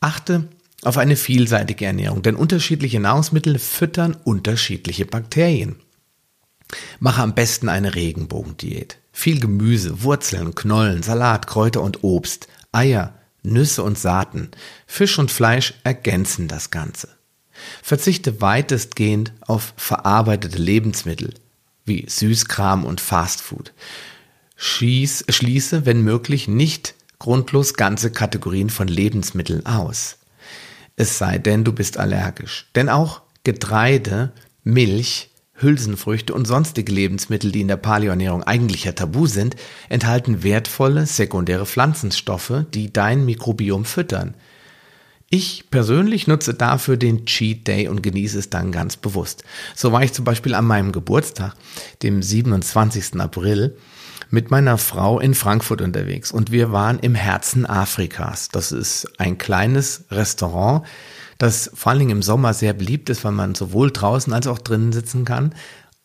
Achte 0.00 0.48
auf 0.82 0.98
eine 0.98 1.16
vielseitige 1.16 1.86
Ernährung, 1.86 2.22
denn 2.22 2.36
unterschiedliche 2.36 3.00
Nahrungsmittel 3.00 3.58
füttern 3.58 4.16
unterschiedliche 4.24 5.06
Bakterien. 5.06 5.76
Mache 7.00 7.22
am 7.22 7.34
besten 7.34 7.68
eine 7.68 7.94
Regenbogendiät. 7.94 8.98
Viel 9.14 9.40
Gemüse, 9.40 10.02
Wurzeln, 10.02 10.54
Knollen, 10.54 11.02
Salat, 11.02 11.46
Kräuter 11.46 11.80
und 11.80 12.04
Obst, 12.04 12.48
Eier, 12.72 13.14
Nüsse 13.42 13.82
und 13.82 13.98
Saaten, 13.98 14.50
Fisch 14.86 15.18
und 15.18 15.30
Fleisch 15.30 15.72
ergänzen 15.84 16.48
das 16.48 16.70
Ganze. 16.70 17.08
Verzichte 17.82 18.42
weitestgehend 18.42 19.32
auf 19.40 19.72
verarbeitete 19.78 20.58
Lebensmittel 20.58 21.32
wie 21.86 22.04
Süßkram 22.06 22.84
und 22.84 23.00
Fastfood. 23.00 23.72
Schieß, 24.56 25.24
schließe, 25.30 25.86
wenn 25.86 26.02
möglich, 26.02 26.48
nicht 26.48 26.94
grundlos 27.18 27.74
ganze 27.74 28.10
Kategorien 28.10 28.68
von 28.68 28.88
Lebensmitteln 28.88 29.64
aus 29.64 30.18
es 30.96 31.18
sei 31.18 31.38
denn, 31.38 31.64
du 31.64 31.72
bist 31.72 31.98
allergisch. 31.98 32.66
Denn 32.74 32.88
auch 32.88 33.22
Getreide, 33.42 34.32
Milch, 34.62 35.30
Hülsenfrüchte 35.54 36.34
und 36.34 36.46
sonstige 36.46 36.92
Lebensmittel, 36.92 37.52
die 37.52 37.60
in 37.60 37.68
der 37.68 37.76
Paleoernährung 37.76 38.42
eigentlich 38.42 38.84
ja 38.84 38.92
tabu 38.92 39.26
sind, 39.26 39.56
enthalten 39.88 40.42
wertvolle 40.42 41.06
sekundäre 41.06 41.66
Pflanzenstoffe, 41.66 42.64
die 42.74 42.92
dein 42.92 43.24
Mikrobiom 43.24 43.84
füttern. 43.84 44.34
Ich 45.30 45.70
persönlich 45.70 46.26
nutze 46.26 46.54
dafür 46.54 46.96
den 46.96 47.26
Cheat 47.26 47.66
Day 47.66 47.88
und 47.88 48.02
genieße 48.02 48.38
es 48.38 48.50
dann 48.50 48.72
ganz 48.72 48.96
bewusst. 48.96 49.42
So 49.74 49.90
war 49.90 50.02
ich 50.02 50.12
zum 50.12 50.24
Beispiel 50.24 50.54
an 50.54 50.64
meinem 50.64 50.92
Geburtstag, 50.92 51.54
dem 52.02 52.22
27. 52.22 53.20
April, 53.20 53.76
mit 54.30 54.50
meiner 54.50 54.78
Frau 54.78 55.20
in 55.20 55.34
Frankfurt 55.34 55.80
unterwegs 55.80 56.32
und 56.32 56.50
wir 56.50 56.72
waren 56.72 56.98
im 56.98 57.14
Herzen 57.14 57.66
Afrikas. 57.66 58.48
Das 58.48 58.72
ist 58.72 59.08
ein 59.18 59.38
kleines 59.38 60.04
Restaurant, 60.10 60.86
das 61.38 61.70
vor 61.74 61.90
allen 61.90 61.98
Dingen 62.00 62.10
im 62.10 62.22
Sommer 62.22 62.54
sehr 62.54 62.72
beliebt 62.72 63.10
ist, 63.10 63.24
weil 63.24 63.32
man 63.32 63.54
sowohl 63.54 63.90
draußen 63.90 64.32
als 64.32 64.46
auch 64.46 64.58
drinnen 64.58 64.92
sitzen 64.92 65.24
kann. 65.24 65.54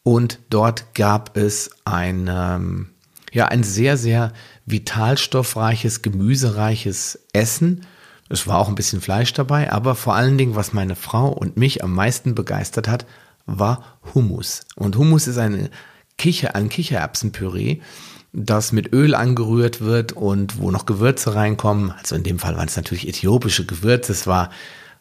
Und 0.03 0.39
dort 0.50 0.95
gab 0.95 1.38
es 1.38 1.69
ein, 1.86 2.29
ähm, 2.31 2.89
ja, 3.31 3.48
ein 3.48 3.63
sehr, 3.63 3.98
sehr 3.98 4.33
vitalstoffreiches, 4.65 6.01
gemüsereiches 6.01 7.19
Essen. 7.33 7.86
Es 8.29 8.48
war 8.48 8.59
auch 8.59 8.69
ein 8.69 8.75
bisschen 8.75 9.01
Fleisch 9.01 9.33
dabei, 9.33 9.71
aber 9.71 9.95
vor 9.95 10.15
allen 10.15 10.38
Dingen, 10.38 10.55
was 10.55 10.74
meine 10.74 10.95
Frau 10.95 11.29
und 11.29 11.57
mich 11.57 11.83
am 11.83 11.93
meisten 11.93 12.36
begeistert 12.36 12.88
hat, 12.88 13.05
war 13.45 14.00
Hummus. 14.13 14.62
Und 14.75 14.95
Hummus 14.95 15.27
ist 15.27 15.38
eine 15.38 15.69
Kicher, 16.17 16.55
ein 16.55 16.69
Kichererbsenpüree, 16.69 17.79
das 18.31 18.71
mit 18.71 18.93
Öl 18.93 19.15
angerührt 19.15 19.81
wird 19.81 20.12
und 20.12 20.59
wo 20.59 20.69
noch 20.69 20.86
Gewürze 20.86 21.33
reinkommen. 21.33 21.91
Also 21.91 22.15
in 22.15 22.24
dem 22.24 22.38
Fall 22.38 22.55
waren 22.55 22.67
es 22.67 22.75
natürlich 22.75 23.07
äthiopische 23.07 23.65
Gewürze. 23.65 24.12
Es 24.12 24.27
war, 24.27 24.51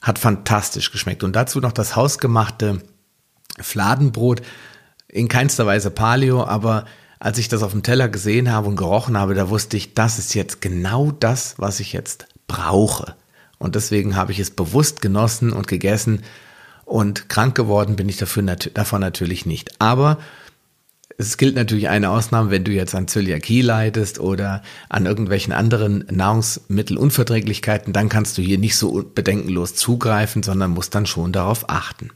hat 0.00 0.18
fantastisch 0.18 0.90
geschmeckt. 0.92 1.24
Und 1.24 1.34
dazu 1.34 1.60
noch 1.60 1.72
das 1.72 1.96
hausgemachte 1.96 2.82
Fladenbrot. 3.60 4.42
in 5.08 5.28
keinster 5.28 5.66
Weise 5.66 5.90
Paleo, 5.90 6.44
aber 6.44 6.84
als 7.18 7.38
ich 7.38 7.48
das 7.48 7.62
auf 7.62 7.72
dem 7.72 7.82
Teller 7.82 8.08
gesehen 8.08 8.52
habe 8.52 8.68
und 8.68 8.76
gerochen 8.76 9.16
habe, 9.16 9.34
da 9.34 9.48
wusste 9.48 9.76
ich, 9.76 9.94
das 9.94 10.18
ist 10.18 10.34
jetzt 10.34 10.60
genau 10.60 11.10
das, 11.10 11.54
was 11.56 11.80
ich 11.80 11.92
jetzt 11.92 12.26
brauche. 12.46 13.14
Und 13.58 13.74
deswegen 13.74 14.16
habe 14.16 14.32
ich 14.32 14.38
es 14.38 14.50
bewusst 14.50 15.00
genossen 15.00 15.52
und 15.52 15.66
gegessen 15.66 16.22
und 16.84 17.28
krank 17.28 17.54
geworden 17.54 17.96
bin 17.96 18.08
ich 18.08 18.18
dafür, 18.18 18.42
davon 18.44 19.00
natürlich 19.00 19.46
nicht. 19.46 19.80
Aber 19.80 20.18
es 21.20 21.36
gilt 21.36 21.56
natürlich 21.56 21.88
eine 21.88 22.10
Ausnahme, 22.10 22.52
wenn 22.52 22.62
du 22.62 22.70
jetzt 22.70 22.94
an 22.94 23.08
Zöliakie 23.08 23.60
leidest 23.60 24.20
oder 24.20 24.62
an 24.88 25.04
irgendwelchen 25.04 25.52
anderen 25.52 26.04
Nahrungsmittelunverträglichkeiten, 26.08 27.92
dann 27.92 28.08
kannst 28.08 28.38
du 28.38 28.42
hier 28.42 28.58
nicht 28.58 28.76
so 28.76 29.02
bedenkenlos 29.02 29.74
zugreifen, 29.74 30.44
sondern 30.44 30.70
musst 30.70 30.94
dann 30.94 31.06
schon 31.06 31.32
darauf 31.32 31.68
achten. 31.68 32.10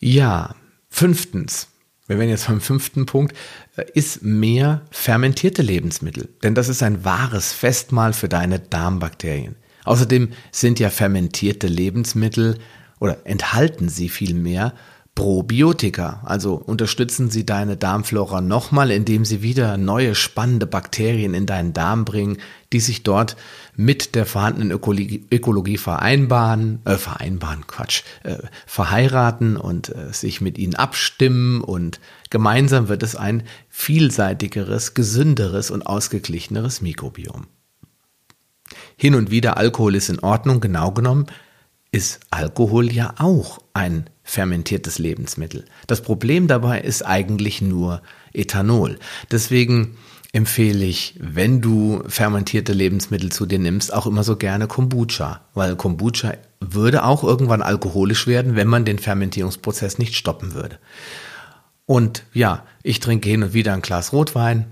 Ja, 0.00 0.54
fünftens, 0.90 1.68
wir 2.06 2.18
werden 2.18 2.28
jetzt 2.28 2.48
beim 2.48 2.60
fünften 2.60 3.06
Punkt, 3.06 3.34
äh, 3.76 3.84
ist 3.94 4.22
mehr 4.22 4.82
fermentierte 4.90 5.62
Lebensmittel. 5.62 6.28
Denn 6.42 6.54
das 6.54 6.68
ist 6.68 6.82
ein 6.82 7.06
wahres 7.06 7.54
Festmahl 7.54 8.12
für 8.12 8.28
deine 8.28 8.58
Darmbakterien. 8.58 9.56
Außerdem 9.84 10.32
sind 10.52 10.78
ja 10.78 10.90
fermentierte 10.90 11.68
Lebensmittel 11.68 12.58
oder 12.98 13.24
enthalten 13.24 13.88
sie 13.88 14.10
vielmehr 14.10 14.74
Probiotika, 15.14 16.22
also 16.24 16.54
unterstützen 16.54 17.30
sie 17.30 17.44
deine 17.44 17.76
Darmflora 17.76 18.40
nochmal, 18.40 18.90
indem 18.90 19.26
sie 19.26 19.42
wieder 19.42 19.76
neue 19.76 20.14
spannende 20.14 20.66
Bakterien 20.66 21.34
in 21.34 21.44
deinen 21.44 21.72
Darm 21.74 22.04
bringen, 22.04 22.38
die 22.72 22.80
sich 22.80 23.02
dort 23.02 23.36
mit 23.76 24.14
der 24.14 24.24
vorhandenen 24.24 24.70
Ökologie, 24.70 25.26
Ökologie 25.30 25.76
vereinbaren, 25.76 26.80
äh, 26.86 26.96
vereinbaren, 26.96 27.66
Quatsch, 27.66 28.02
äh, 28.22 28.36
verheiraten 28.66 29.56
und 29.56 29.90
äh, 29.90 30.12
sich 30.12 30.40
mit 30.40 30.56
ihnen 30.56 30.74
abstimmen. 30.74 31.60
Und 31.60 32.00
gemeinsam 32.30 32.88
wird 32.88 33.02
es 33.02 33.14
ein 33.14 33.42
vielseitigeres, 33.68 34.94
gesünderes 34.94 35.70
und 35.70 35.82
ausgeglicheneres 35.86 36.80
Mikrobiom. 36.80 37.46
Hin 38.96 39.14
und 39.14 39.30
wieder 39.30 39.56
Alkohol 39.56 39.96
ist 39.96 40.08
in 40.08 40.20
Ordnung, 40.20 40.60
genau 40.60 40.92
genommen 40.92 41.26
ist 41.92 42.20
Alkohol 42.30 42.92
ja 42.92 43.14
auch 43.18 43.58
ein 43.72 44.08
fermentiertes 44.30 45.00
Lebensmittel. 45.00 45.64
Das 45.88 46.02
Problem 46.02 46.46
dabei 46.46 46.80
ist 46.80 47.04
eigentlich 47.04 47.60
nur 47.60 48.00
Ethanol. 48.32 48.98
Deswegen 49.32 49.96
empfehle 50.32 50.84
ich, 50.84 51.16
wenn 51.18 51.60
du 51.60 52.04
fermentierte 52.06 52.72
Lebensmittel 52.72 53.32
zu 53.32 53.44
dir 53.44 53.58
nimmst, 53.58 53.92
auch 53.92 54.06
immer 54.06 54.22
so 54.22 54.36
gerne 54.36 54.68
Kombucha, 54.68 55.40
weil 55.54 55.74
Kombucha 55.74 56.34
würde 56.60 57.02
auch 57.02 57.24
irgendwann 57.24 57.60
alkoholisch 57.60 58.28
werden, 58.28 58.54
wenn 58.54 58.68
man 58.68 58.84
den 58.84 59.00
Fermentierungsprozess 59.00 59.98
nicht 59.98 60.14
stoppen 60.14 60.54
würde. 60.54 60.78
Und 61.84 62.22
ja, 62.32 62.64
ich 62.84 63.00
trinke 63.00 63.28
hin 63.28 63.42
und 63.42 63.52
wieder 63.52 63.72
ein 63.72 63.82
Glas 63.82 64.12
Rotwein, 64.12 64.66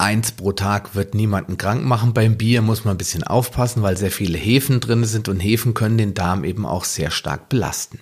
Eins 0.00 0.30
pro 0.30 0.52
Tag 0.52 0.94
wird 0.94 1.16
niemanden 1.16 1.58
krank 1.58 1.84
machen. 1.84 2.14
Beim 2.14 2.36
Bier 2.36 2.62
muss 2.62 2.84
man 2.84 2.94
ein 2.94 2.98
bisschen 2.98 3.24
aufpassen, 3.24 3.82
weil 3.82 3.96
sehr 3.96 4.12
viele 4.12 4.38
Hefen 4.38 4.78
drin 4.78 5.04
sind 5.04 5.28
und 5.28 5.40
Hefen 5.40 5.74
können 5.74 5.98
den 5.98 6.14
Darm 6.14 6.44
eben 6.44 6.64
auch 6.64 6.84
sehr 6.84 7.10
stark 7.10 7.48
belasten. 7.48 7.98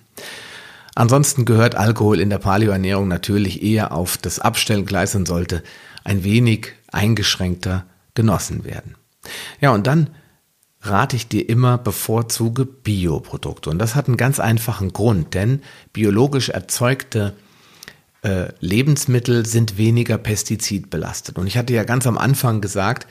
Ansonsten 0.93 1.45
gehört 1.45 1.75
Alkohol 1.75 2.19
in 2.19 2.29
der 2.29 2.37
Paleoernährung 2.37 3.07
natürlich 3.07 3.63
eher 3.63 3.91
auf 3.91 4.17
das 4.17 4.39
Abstellgleis 4.39 5.15
und 5.15 5.27
sollte 5.27 5.63
ein 6.03 6.23
wenig 6.23 6.73
eingeschränkter 6.91 7.85
genossen 8.13 8.63
werden. 8.63 8.95
Ja, 9.59 9.71
und 9.71 9.87
dann 9.87 10.11
rate 10.81 11.15
ich 11.15 11.27
dir 11.27 11.49
immer, 11.49 11.79
bevorzuge 11.79 12.65
Bioprodukte. 12.65 13.71
Und 13.71 13.79
das 13.79 13.95
hat 13.95 14.07
einen 14.07 14.17
ganz 14.17 14.39
einfachen 14.39 14.93
Grund, 14.93 15.33
denn 15.33 15.61
biologisch 15.93 16.49
erzeugte 16.49 17.35
äh, 18.27 18.51
Lebensmittel 18.59 19.45
sind 19.45 19.77
weniger 19.77 20.17
pestizidbelastet. 20.17 21.37
Und 21.37 21.47
ich 21.47 21.57
hatte 21.57 21.73
ja 21.73 21.85
ganz 21.85 22.05
am 22.05 22.17
Anfang 22.17 22.59
gesagt, 22.59 23.07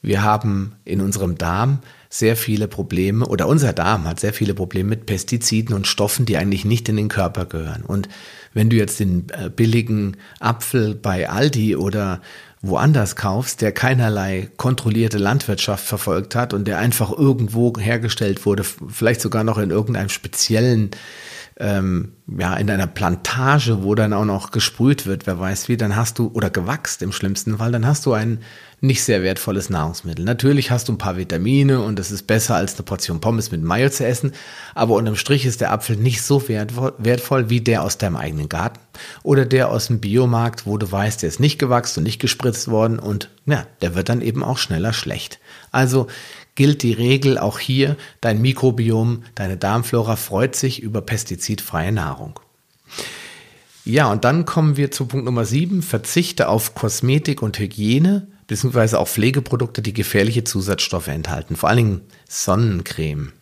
wir 0.00 0.22
haben 0.22 0.76
in 0.84 1.00
unserem 1.00 1.36
Darm 1.36 1.80
sehr 2.08 2.36
viele 2.36 2.68
Probleme 2.68 3.26
oder 3.26 3.48
unser 3.48 3.72
Darm 3.72 4.04
hat 4.04 4.20
sehr 4.20 4.32
viele 4.32 4.54
Probleme 4.54 4.90
mit 4.90 5.06
Pestiziden 5.06 5.74
und 5.74 5.86
Stoffen, 5.86 6.24
die 6.24 6.36
eigentlich 6.36 6.64
nicht 6.64 6.88
in 6.88 6.96
den 6.96 7.08
Körper 7.08 7.46
gehören. 7.46 7.82
Und 7.82 8.08
wenn 8.54 8.70
du 8.70 8.76
jetzt 8.76 9.00
den 9.00 9.26
äh, 9.30 9.50
billigen 9.50 10.16
Apfel 10.38 10.94
bei 10.94 11.28
Aldi 11.28 11.76
oder 11.76 12.20
woanders 12.62 13.16
kaufst, 13.16 13.62
der 13.62 13.72
keinerlei 13.72 14.50
kontrollierte 14.56 15.18
Landwirtschaft 15.18 15.84
verfolgt 15.84 16.34
hat 16.34 16.54
und 16.54 16.66
der 16.66 16.78
einfach 16.78 17.10
irgendwo 17.10 17.72
hergestellt 17.78 18.46
wurde, 18.46 18.64
vielleicht 18.64 19.20
sogar 19.20 19.44
noch 19.44 19.58
in 19.58 19.70
irgendeinem 19.70 20.10
speziellen 20.10 20.90
ähm, 21.60 22.14
ja, 22.26 22.56
in 22.56 22.70
einer 22.70 22.86
Plantage, 22.86 23.82
wo 23.82 23.94
dann 23.94 24.14
auch 24.14 24.24
noch 24.24 24.50
gesprüht 24.50 25.04
wird, 25.04 25.26
wer 25.26 25.38
weiß 25.38 25.68
wie, 25.68 25.76
dann 25.76 25.94
hast 25.94 26.18
du, 26.18 26.30
oder 26.32 26.48
gewachst 26.48 27.02
im 27.02 27.12
schlimmsten 27.12 27.58
Fall, 27.58 27.70
dann 27.70 27.86
hast 27.86 28.06
du 28.06 28.14
ein 28.14 28.40
nicht 28.80 29.04
sehr 29.04 29.22
wertvolles 29.22 29.68
Nahrungsmittel. 29.68 30.24
Natürlich 30.24 30.70
hast 30.70 30.88
du 30.88 30.92
ein 30.92 30.98
paar 30.98 31.18
Vitamine 31.18 31.82
und 31.82 31.98
es 31.98 32.10
ist 32.10 32.26
besser 32.26 32.54
als 32.54 32.74
eine 32.76 32.84
Portion 32.84 33.20
Pommes 33.20 33.50
mit 33.50 33.62
Mayo 33.62 33.90
zu 33.90 34.06
essen, 34.06 34.32
aber 34.74 34.94
unterm 34.94 35.16
Strich 35.16 35.44
ist 35.44 35.60
der 35.60 35.70
Apfel 35.70 35.96
nicht 35.96 36.22
so 36.22 36.48
wertvoll, 36.48 36.94
wertvoll 36.96 37.50
wie 37.50 37.60
der 37.60 37.82
aus 37.82 37.98
deinem 37.98 38.16
eigenen 38.16 38.48
Garten 38.48 38.80
oder 39.22 39.44
der 39.44 39.68
aus 39.68 39.88
dem 39.88 40.00
Biomarkt, 40.00 40.64
wo 40.64 40.78
du 40.78 40.90
weißt, 40.90 41.22
der 41.22 41.28
ist 41.28 41.40
nicht 41.40 41.58
gewachsen 41.58 42.00
und 42.00 42.04
nicht 42.04 42.20
gespritzt 42.20 42.68
worden 42.68 42.98
und 42.98 43.28
ja, 43.44 43.66
der 43.82 43.94
wird 43.94 44.08
dann 44.08 44.22
eben 44.22 44.42
auch 44.42 44.56
schneller 44.56 44.94
schlecht. 44.94 45.40
Also 45.72 46.06
gilt 46.60 46.82
die 46.82 46.92
Regel 46.92 47.38
auch 47.38 47.58
hier, 47.58 47.96
dein 48.20 48.42
Mikrobiom, 48.42 49.22
deine 49.34 49.56
Darmflora 49.56 50.16
freut 50.16 50.54
sich 50.54 50.82
über 50.82 51.00
pestizidfreie 51.00 51.90
Nahrung. 51.90 52.38
Ja, 53.86 54.12
und 54.12 54.26
dann 54.26 54.44
kommen 54.44 54.76
wir 54.76 54.90
zu 54.90 55.06
Punkt 55.06 55.24
Nummer 55.24 55.46
7, 55.46 55.80
verzichte 55.80 56.50
auf 56.50 56.74
Kosmetik 56.74 57.40
und 57.40 57.58
Hygiene, 57.58 58.26
beziehungsweise 58.46 58.98
auch 58.98 59.08
Pflegeprodukte, 59.08 59.80
die 59.80 59.94
gefährliche 59.94 60.44
Zusatzstoffe 60.44 61.08
enthalten, 61.08 61.56
vor 61.56 61.70
allen 61.70 61.78
Dingen 61.78 62.00
Sonnencreme. 62.28 63.32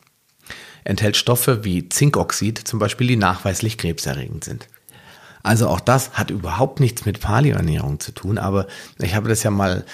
Enthält 0.84 1.16
Stoffe 1.16 1.64
wie 1.64 1.88
Zinkoxid 1.88 2.68
zum 2.68 2.78
Beispiel, 2.78 3.08
die 3.08 3.16
nachweislich 3.16 3.78
krebserregend 3.78 4.44
sind. 4.44 4.68
Also 5.42 5.66
auch 5.66 5.80
das 5.80 6.12
hat 6.12 6.30
überhaupt 6.30 6.78
nichts 6.78 7.04
mit 7.04 7.18
Paleoernährung 7.18 7.98
zu 7.98 8.12
tun, 8.12 8.38
aber 8.38 8.68
ich 9.00 9.16
habe 9.16 9.28
das 9.28 9.42
ja 9.42 9.50
mal 9.50 9.84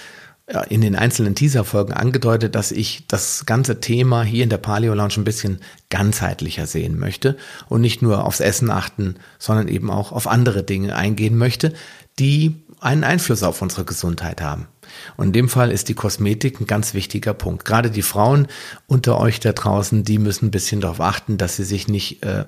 in 0.68 0.82
den 0.82 0.94
einzelnen 0.94 1.34
Teaser-Folgen 1.34 1.94
angedeutet, 1.94 2.54
dass 2.54 2.70
ich 2.70 3.06
das 3.06 3.46
ganze 3.46 3.80
Thema 3.80 4.22
hier 4.22 4.44
in 4.44 4.50
der 4.50 4.58
Paleo 4.58 4.92
Lounge 4.92 5.14
ein 5.16 5.24
bisschen 5.24 5.60
ganzheitlicher 5.88 6.66
sehen 6.66 6.98
möchte 6.98 7.38
und 7.70 7.80
nicht 7.80 8.02
nur 8.02 8.24
aufs 8.24 8.40
Essen 8.40 8.70
achten, 8.70 9.16
sondern 9.38 9.68
eben 9.68 9.90
auch 9.90 10.12
auf 10.12 10.26
andere 10.26 10.62
Dinge 10.62 10.94
eingehen 10.96 11.38
möchte, 11.38 11.72
die 12.18 12.62
einen 12.80 13.04
Einfluss 13.04 13.42
auf 13.42 13.62
unsere 13.62 13.86
Gesundheit 13.86 14.42
haben. 14.42 14.68
Und 15.16 15.28
in 15.28 15.32
dem 15.32 15.48
Fall 15.48 15.70
ist 15.70 15.88
die 15.88 15.94
Kosmetik 15.94 16.60
ein 16.60 16.66
ganz 16.66 16.92
wichtiger 16.92 17.32
Punkt. 17.32 17.64
Gerade 17.64 17.90
die 17.90 18.02
Frauen 18.02 18.46
unter 18.86 19.18
euch 19.18 19.40
da 19.40 19.52
draußen, 19.52 20.04
die 20.04 20.18
müssen 20.18 20.46
ein 20.46 20.50
bisschen 20.50 20.82
darauf 20.82 21.00
achten, 21.00 21.38
dass 21.38 21.56
sie 21.56 21.64
sich 21.64 21.88
nicht 21.88 22.22
äh, 22.22 22.44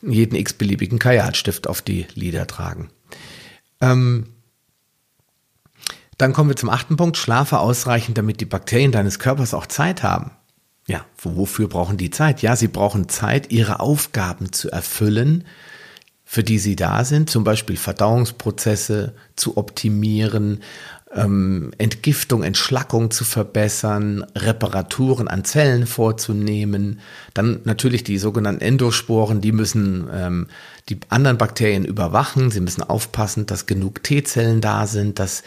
jeden 0.00 0.36
x-beliebigen 0.36 0.98
Kajalstift 0.98 1.68
auf 1.68 1.82
die 1.82 2.06
Lider 2.14 2.46
tragen. 2.46 2.88
Ähm, 3.82 4.28
dann 6.18 6.32
kommen 6.32 6.50
wir 6.50 6.56
zum 6.56 6.70
achten 6.70 6.96
Punkt. 6.96 7.16
Schlafe 7.16 7.58
ausreichend, 7.58 8.16
damit 8.18 8.40
die 8.40 8.46
Bakterien 8.46 8.92
deines 8.92 9.18
Körpers 9.18 9.54
auch 9.54 9.66
Zeit 9.66 10.02
haben. 10.02 10.30
Ja, 10.86 11.04
wofür 11.20 11.68
brauchen 11.68 11.96
die 11.96 12.10
Zeit? 12.10 12.42
Ja, 12.42 12.54
sie 12.54 12.68
brauchen 12.68 13.08
Zeit, 13.08 13.50
ihre 13.50 13.80
Aufgaben 13.80 14.52
zu 14.52 14.70
erfüllen, 14.70 15.44
für 16.24 16.44
die 16.44 16.58
sie 16.58 16.76
da 16.76 17.04
sind, 17.04 17.28
zum 17.28 17.44
Beispiel 17.44 17.76
Verdauungsprozesse 17.76 19.14
zu 19.34 19.56
optimieren, 19.56 20.62
ähm, 21.12 21.72
Entgiftung, 21.78 22.42
Entschlackung 22.42 23.10
zu 23.10 23.24
verbessern, 23.24 24.24
Reparaturen 24.36 25.28
an 25.28 25.44
Zellen 25.44 25.86
vorzunehmen. 25.86 27.00
Dann 27.34 27.60
natürlich 27.64 28.04
die 28.04 28.18
sogenannten 28.18 28.62
Endosporen, 28.62 29.40
die 29.40 29.52
müssen 29.52 30.08
ähm, 30.12 30.46
die 30.88 30.98
anderen 31.08 31.38
Bakterien 31.38 31.84
überwachen. 31.84 32.50
Sie 32.50 32.60
müssen 32.60 32.82
aufpassen, 32.82 33.46
dass 33.46 33.66
genug 33.66 34.02
T-Zellen 34.02 34.60
da 34.60 34.86
sind, 34.86 35.18
dass 35.18 35.42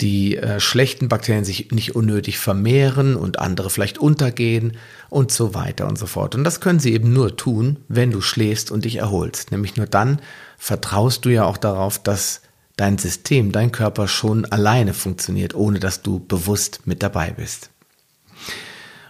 die 0.00 0.36
äh, 0.36 0.60
schlechten 0.60 1.08
Bakterien 1.08 1.44
sich 1.44 1.72
nicht 1.72 1.96
unnötig 1.96 2.38
vermehren 2.38 3.16
und 3.16 3.40
andere 3.40 3.68
vielleicht 3.68 3.98
untergehen 3.98 4.76
und 5.08 5.32
so 5.32 5.54
weiter 5.54 5.88
und 5.88 5.98
so 5.98 6.06
fort. 6.06 6.34
Und 6.34 6.44
das 6.44 6.60
können 6.60 6.78
sie 6.78 6.92
eben 6.92 7.12
nur 7.12 7.36
tun, 7.36 7.78
wenn 7.88 8.12
du 8.12 8.20
schläfst 8.20 8.70
und 8.70 8.84
dich 8.84 8.96
erholst. 8.96 9.50
Nämlich 9.50 9.76
nur 9.76 9.86
dann 9.86 10.20
vertraust 10.56 11.24
du 11.24 11.30
ja 11.30 11.44
auch 11.44 11.56
darauf, 11.56 12.00
dass 12.00 12.42
dein 12.76 12.96
System, 12.96 13.50
dein 13.50 13.72
Körper 13.72 14.06
schon 14.06 14.44
alleine 14.44 14.94
funktioniert, 14.94 15.54
ohne 15.54 15.80
dass 15.80 16.02
du 16.02 16.20
bewusst 16.20 16.86
mit 16.86 17.02
dabei 17.02 17.32
bist. 17.32 17.70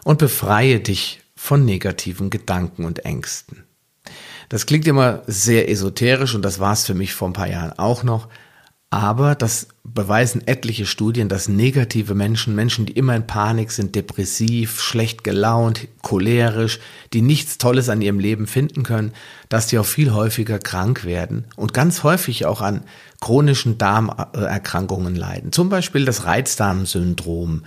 Und 0.04 0.18
befreie 0.18 0.80
dich 0.80 1.20
von 1.36 1.66
negativen 1.66 2.30
Gedanken 2.30 2.86
und 2.86 3.04
Ängsten. 3.04 3.64
Das 4.48 4.64
klingt 4.64 4.86
immer 4.86 5.22
sehr 5.26 5.70
esoterisch 5.70 6.34
und 6.34 6.42
das 6.42 6.58
war 6.58 6.72
es 6.72 6.86
für 6.86 6.94
mich 6.94 7.12
vor 7.12 7.28
ein 7.28 7.34
paar 7.34 7.50
Jahren 7.50 7.78
auch 7.78 8.02
noch. 8.02 8.28
Aber 8.90 9.34
das 9.34 9.68
beweisen 9.84 10.46
etliche 10.46 10.86
Studien, 10.86 11.28
dass 11.28 11.48
negative 11.48 12.14
Menschen, 12.14 12.54
Menschen, 12.54 12.86
die 12.86 12.94
immer 12.94 13.14
in 13.14 13.26
Panik 13.26 13.70
sind, 13.70 13.94
depressiv, 13.94 14.80
schlecht 14.80 15.24
gelaunt, 15.24 15.88
cholerisch, 16.00 16.80
die 17.12 17.20
nichts 17.20 17.58
Tolles 17.58 17.90
an 17.90 18.00
ihrem 18.00 18.18
Leben 18.18 18.46
finden 18.46 18.84
können, 18.84 19.12
dass 19.50 19.66
die 19.66 19.78
auch 19.78 19.84
viel 19.84 20.12
häufiger 20.12 20.58
krank 20.58 21.04
werden 21.04 21.44
und 21.56 21.74
ganz 21.74 22.02
häufig 22.02 22.46
auch 22.46 22.62
an 22.62 22.82
chronischen 23.20 23.76
Darmerkrankungen 23.76 25.16
leiden. 25.16 25.52
Zum 25.52 25.68
Beispiel 25.68 26.06
das 26.06 26.24
Reizdarmsyndrom 26.24 27.64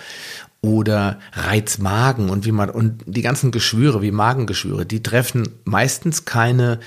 oder 0.62 1.19
Reizmagen 1.34 2.31
und 2.31 2.45
wie 2.45 2.51
man, 2.51 2.71
und 2.71 3.03
die 3.05 3.21
ganzen 3.21 3.51
Geschwüre 3.51 4.01
wie 4.01 4.12
Magengeschwüre, 4.12 4.88
die 4.88 5.03
treffen 5.03 5.49
meistens 5.65 6.25
keine, 6.25 6.79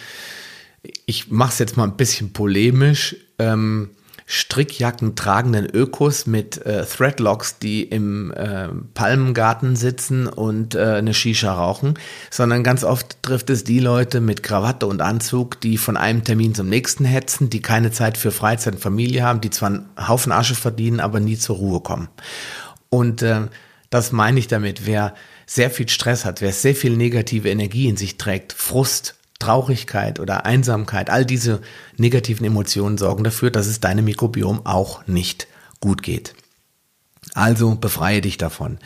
ich 1.06 1.30
mache 1.30 1.52
es 1.52 1.58
jetzt 1.60 1.76
mal 1.76 1.84
ein 1.84 1.96
bisschen 1.96 2.32
polemisch, 2.32 3.16
ähm, 3.38 3.90
Strickjacken 4.26 5.16
tragenden 5.16 5.66
Ökos 5.66 6.26
mit 6.26 6.64
äh, 6.64 6.84
Threadlocks, 6.84 7.58
die 7.58 7.82
im 7.82 8.32
äh, 8.32 8.68
Palmengarten 8.94 9.76
sitzen 9.76 10.26
und 10.26 10.74
äh, 10.74 10.94
eine 10.94 11.12
Shisha 11.12 11.52
rauchen, 11.52 11.98
sondern 12.30 12.64
ganz 12.64 12.84
oft 12.84 13.22
trifft 13.22 13.50
es 13.50 13.64
die 13.64 13.80
Leute 13.80 14.22
mit 14.22 14.42
Krawatte 14.42 14.86
und 14.86 15.02
Anzug, 15.02 15.60
die 15.60 15.76
von 15.76 15.98
einem 15.98 16.24
Termin 16.24 16.54
zum 16.54 16.68
nächsten 16.68 17.04
hetzen, 17.04 17.50
die 17.50 17.60
keine 17.60 17.90
Zeit 17.90 18.16
für 18.16 18.30
Freizeit 18.30 18.74
und 18.74 18.80
Familie 18.80 19.24
haben, 19.24 19.42
die 19.42 19.50
zwar 19.50 19.68
einen 19.68 19.88
Haufen 20.08 20.32
Asche 20.32 20.54
verdienen, 20.54 21.00
aber 21.00 21.20
nie 21.20 21.36
zur 21.36 21.56
Ruhe 21.56 21.80
kommen. 21.80 22.08
Und 22.88 23.20
äh, 23.20 23.42
das 23.90 24.10
meine 24.10 24.38
ich 24.38 24.48
damit, 24.48 24.86
wer 24.86 25.14
sehr 25.46 25.70
viel 25.70 25.88
Stress 25.88 26.24
hat, 26.24 26.40
wer 26.40 26.52
sehr 26.52 26.74
viel 26.74 26.96
negative 26.96 27.50
Energie 27.50 27.88
in 27.88 27.98
sich 27.98 28.16
trägt, 28.16 28.54
Frust, 28.54 29.16
Traurigkeit 29.38 30.20
oder 30.20 30.46
Einsamkeit, 30.46 31.10
all 31.10 31.24
diese 31.24 31.60
negativen 31.96 32.46
Emotionen 32.46 32.98
sorgen 32.98 33.24
dafür, 33.24 33.50
dass 33.50 33.66
es 33.66 33.80
deinem 33.80 34.04
Mikrobiom 34.04 34.64
auch 34.64 35.06
nicht 35.06 35.48
gut 35.80 36.02
geht. 36.02 36.34
Also 37.34 37.74
befreie 37.74 38.20
dich 38.20 38.38
davon. 38.38 38.78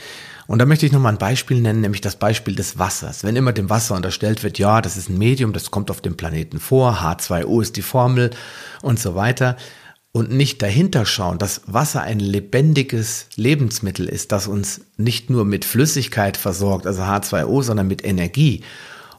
Und 0.46 0.61
da 0.61 0.66
möchte 0.66 0.87
ich 0.87 0.92
nochmal 0.92 1.12
ein 1.12 1.18
Beispiel 1.18 1.61
nennen, 1.61 1.82
nämlich 1.82 2.00
das 2.00 2.16
Beispiel 2.16 2.54
des 2.54 2.78
Wassers. 2.78 3.22
Wenn 3.22 3.37
immer 3.37 3.52
dem 3.52 3.68
Wasser 3.68 3.94
unterstellt 3.94 4.42
wird, 4.42 4.58
ja, 4.58 4.80
das 4.80 4.96
ist 4.96 5.11
ein 5.11 5.18
Medium, 5.18 5.52
das 5.52 5.70
kommt 5.70 5.90
auf 5.90 6.00
dem 6.00 6.16
Planeten 6.16 6.58
vor, 6.58 7.02
H2O 7.02 7.61
ist 7.61 7.76
die 7.76 7.82
Formel 7.82 8.30
und 8.80 8.98
so 8.98 9.14
weiter, 9.14 9.56
und 10.11 10.30
nicht 10.30 10.62
dahinter 10.62 11.04
schauen, 11.04 11.38
dass 11.38 11.61
Wasser 11.66 12.00
ein 12.00 12.18
lebendiges 12.18 13.26
Lebensmittel 13.37 14.08
ist, 14.08 14.32
das 14.32 14.46
uns 14.46 14.80
nicht 14.96 15.28
nur 15.28 15.44
mit 15.44 15.66
Flüssigkeit 15.66 16.38
versorgt, 16.38 16.87
also 16.87 17.02
H2O, 17.02 17.62
sondern 17.62 17.87
mit 17.87 18.02
Energie 18.02 18.62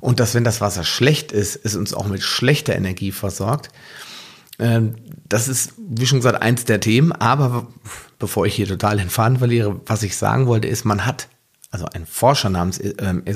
und 0.01 0.19
dass 0.19 0.35
wenn 0.35 0.43
das 0.43 0.61
Wasser 0.61 0.83
schlecht 0.83 1.31
ist, 1.31 1.59
es 1.63 1.75
uns 1.75 1.93
auch 1.93 2.07
mit 2.07 2.23
schlechter 2.23 2.75
Energie 2.75 3.11
versorgt. 3.11 3.69
Ähm, 4.59 4.95
das 5.27 5.47
ist, 5.47 5.73
wie 5.77 6.05
schon 6.05 6.19
gesagt, 6.19 6.41
eins 6.41 6.65
der 6.65 6.79
Themen. 6.79 7.11
Aber 7.11 7.67
bevor 8.17 8.45
ich 8.45 8.55
hier 8.55 8.67
total 8.67 8.97
den 8.97 9.09
Faden 9.09 9.39
verliere, 9.39 9.81
was 9.85 10.03
ich 10.03 10.17
sagen 10.17 10.47
wollte, 10.47 10.67
ist, 10.67 10.85
man 10.85 11.05
hat, 11.05 11.27
also 11.71 11.85
ein 11.93 12.05
Forscher 12.05 12.49
namens 12.49 12.79
ähm, 12.99 13.23
äh, 13.25 13.35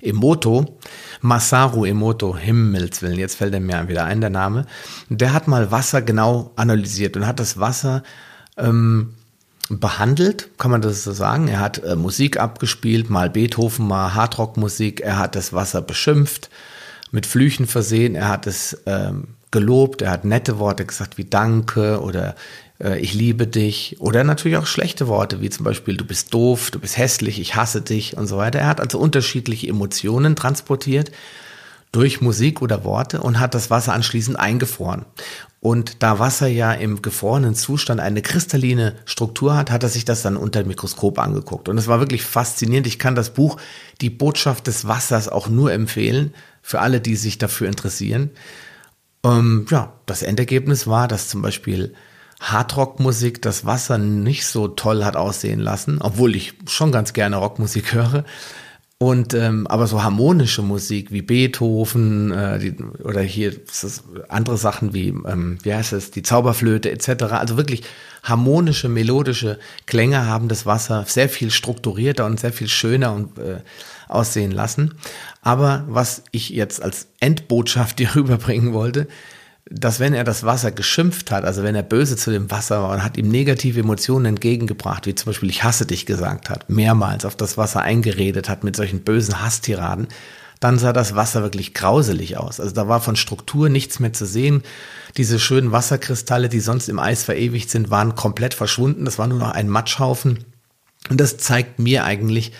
Emoto, 0.00 0.78
Masaru 1.20 1.84
Emoto, 1.84 2.36
Himmelswillen, 2.36 3.18
jetzt 3.18 3.36
fällt 3.36 3.54
er 3.54 3.60
mir 3.60 3.88
wieder 3.88 4.04
ein, 4.04 4.20
der 4.20 4.30
Name, 4.30 4.66
der 5.08 5.32
hat 5.32 5.48
mal 5.48 5.70
Wasser 5.72 6.02
genau 6.02 6.52
analysiert 6.56 7.16
und 7.16 7.26
hat 7.26 7.40
das 7.40 7.58
Wasser 7.58 8.02
ähm, 8.56 9.14
behandelt, 9.68 10.48
kann 10.58 10.70
man 10.70 10.80
das 10.80 11.04
so 11.04 11.12
sagen. 11.12 11.48
Er 11.48 11.60
hat 11.60 11.82
äh, 11.84 11.96
Musik 11.96 12.40
abgespielt, 12.40 13.10
mal 13.10 13.30
Beethoven, 13.30 13.86
mal 13.86 14.14
Hardrock-Musik. 14.14 15.00
Er 15.00 15.18
hat 15.18 15.36
das 15.36 15.52
Wasser 15.52 15.82
beschimpft, 15.82 16.48
mit 17.10 17.26
Flüchen 17.26 17.66
versehen. 17.66 18.14
Er 18.14 18.28
hat 18.28 18.46
es 18.46 18.78
ähm, 18.86 19.28
gelobt, 19.50 20.02
er 20.02 20.10
hat 20.10 20.24
nette 20.24 20.58
Worte 20.58 20.84
gesagt 20.84 21.18
wie 21.18 21.24
Danke 21.24 22.00
oder 22.00 22.34
äh, 22.82 22.98
Ich 23.00 23.12
liebe 23.12 23.46
dich. 23.46 23.96
Oder 23.98 24.24
natürlich 24.24 24.56
auch 24.56 24.66
schlechte 24.66 25.06
Worte 25.08 25.40
wie 25.42 25.50
zum 25.50 25.64
Beispiel 25.64 25.96
Du 25.96 26.04
bist 26.04 26.32
doof, 26.32 26.70
du 26.70 26.78
bist 26.78 26.96
hässlich, 26.96 27.38
ich 27.38 27.54
hasse 27.54 27.82
dich 27.82 28.16
und 28.16 28.26
so 28.26 28.38
weiter. 28.38 28.60
Er 28.60 28.68
hat 28.68 28.80
also 28.80 28.98
unterschiedliche 28.98 29.68
Emotionen 29.68 30.34
transportiert 30.34 31.10
durch 31.92 32.20
Musik 32.20 32.60
oder 32.60 32.84
Worte 32.84 33.20
und 33.20 33.40
hat 33.40 33.54
das 33.54 33.70
Wasser 33.70 33.94
anschließend 33.94 34.38
eingefroren. 34.38 35.04
Und 35.60 36.02
da 36.04 36.20
Wasser 36.20 36.46
ja 36.46 36.72
im 36.72 37.02
gefrorenen 37.02 37.54
Zustand 37.56 38.00
eine 38.00 38.22
kristalline 38.22 38.94
Struktur 39.06 39.56
hat, 39.56 39.72
hat 39.72 39.82
er 39.82 39.88
sich 39.88 40.04
das 40.04 40.22
dann 40.22 40.36
unter 40.36 40.62
dem 40.62 40.68
Mikroskop 40.68 41.18
angeguckt. 41.18 41.68
Und 41.68 41.78
es 41.78 41.88
war 41.88 41.98
wirklich 41.98 42.22
faszinierend. 42.22 42.86
Ich 42.86 43.00
kann 43.00 43.16
das 43.16 43.30
Buch 43.30 43.56
Die 44.00 44.10
Botschaft 44.10 44.68
des 44.68 44.86
Wassers 44.86 45.28
auch 45.28 45.48
nur 45.48 45.72
empfehlen 45.72 46.32
für 46.62 46.80
alle, 46.80 47.00
die 47.00 47.16
sich 47.16 47.38
dafür 47.38 47.66
interessieren. 47.66 48.30
Ähm, 49.24 49.66
ja, 49.68 49.94
das 50.06 50.22
Endergebnis 50.22 50.86
war, 50.86 51.08
dass 51.08 51.28
zum 51.28 51.42
Beispiel 51.42 51.94
Hardrock-Musik 52.40 53.42
das 53.42 53.64
Wasser 53.64 53.98
nicht 53.98 54.46
so 54.46 54.68
toll 54.68 55.04
hat 55.04 55.16
aussehen 55.16 55.58
lassen, 55.58 55.98
obwohl 56.00 56.36
ich 56.36 56.54
schon 56.68 56.92
ganz 56.92 57.12
gerne 57.12 57.36
Rockmusik 57.36 57.92
höre. 57.94 58.24
Und 59.00 59.32
ähm, 59.32 59.68
aber 59.68 59.86
so 59.86 60.02
harmonische 60.02 60.60
Musik 60.60 61.12
wie 61.12 61.22
Beethoven 61.22 62.32
äh, 62.32 62.58
die, 62.58 62.74
oder 63.04 63.20
hier 63.20 63.52
andere 64.28 64.56
Sachen 64.56 64.92
wie 64.92 65.10
ähm, 65.10 65.58
wie 65.62 65.72
heißt 65.72 65.92
es 65.92 66.10
die 66.10 66.24
Zauberflöte 66.24 66.90
etc. 66.90 67.24
Also 67.30 67.56
wirklich 67.56 67.84
harmonische 68.24 68.88
melodische 68.88 69.60
Klänge 69.86 70.26
haben 70.26 70.48
das 70.48 70.66
Wasser 70.66 71.04
sehr 71.06 71.28
viel 71.28 71.52
strukturierter 71.52 72.26
und 72.26 72.40
sehr 72.40 72.52
viel 72.52 72.66
schöner 72.66 73.12
und 73.12 73.38
äh, 73.38 73.60
aussehen 74.08 74.50
lassen. 74.50 74.94
Aber 75.42 75.84
was 75.86 76.24
ich 76.32 76.48
jetzt 76.48 76.82
als 76.82 77.06
Endbotschaft 77.20 77.98
dir 78.00 78.16
rüberbringen 78.16 78.72
wollte, 78.72 79.06
dass 79.70 80.00
wenn 80.00 80.14
er 80.14 80.24
das 80.24 80.44
Wasser 80.44 80.70
geschimpft 80.72 81.30
hat, 81.30 81.44
also 81.44 81.62
wenn 81.62 81.74
er 81.74 81.82
böse 81.82 82.16
zu 82.16 82.30
dem 82.30 82.50
Wasser 82.50 82.82
war 82.82 82.90
und 82.90 83.04
hat 83.04 83.18
ihm 83.18 83.28
negative 83.28 83.80
Emotionen 83.80 84.24
entgegengebracht, 84.24 85.06
wie 85.06 85.14
zum 85.14 85.26
Beispiel 85.26 85.50
ich 85.50 85.62
hasse 85.62 85.84
dich 85.84 86.06
gesagt 86.06 86.48
hat, 86.48 86.70
mehrmals 86.70 87.24
auf 87.24 87.36
das 87.36 87.58
Wasser 87.58 87.82
eingeredet 87.82 88.48
hat 88.48 88.64
mit 88.64 88.76
solchen 88.76 89.00
bösen 89.00 89.42
Hasstiraden, 89.42 90.08
dann 90.60 90.78
sah 90.78 90.92
das 90.92 91.14
Wasser 91.14 91.42
wirklich 91.42 91.74
grauselig 91.74 92.36
aus. 92.36 92.60
Also 92.60 92.74
da 92.74 92.88
war 92.88 93.00
von 93.00 93.14
Struktur 93.14 93.68
nichts 93.68 94.00
mehr 94.00 94.12
zu 94.12 94.26
sehen. 94.26 94.62
Diese 95.16 95.38
schönen 95.38 95.70
Wasserkristalle, 95.70 96.48
die 96.48 96.60
sonst 96.60 96.88
im 96.88 96.98
Eis 96.98 97.22
verewigt 97.22 97.70
sind, 97.70 97.90
waren 97.90 98.16
komplett 98.16 98.54
verschwunden. 98.54 99.04
Das 99.04 99.18
war 99.18 99.28
nur 99.28 99.38
noch 99.38 99.52
ein 99.52 99.68
Matschhaufen. 99.68 100.44
Und 101.10 101.20
das 101.20 101.36
zeigt 101.36 101.78
mir 101.78 102.04
eigentlich, 102.04 102.52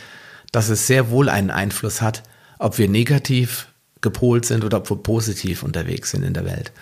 dass 0.52 0.68
es 0.68 0.86
sehr 0.86 1.10
wohl 1.10 1.28
einen 1.28 1.50
Einfluss 1.50 2.00
hat, 2.00 2.22
ob 2.58 2.78
wir 2.78 2.88
negativ 2.88 3.66
gepolt 4.00 4.44
sind 4.44 4.64
oder 4.64 4.78
ob 4.78 4.90
wir 4.90 4.96
positiv 4.96 5.62
unterwegs 5.62 6.10
sind 6.10 6.22
in 6.22 6.34
der 6.34 6.44
Welt. 6.44 6.72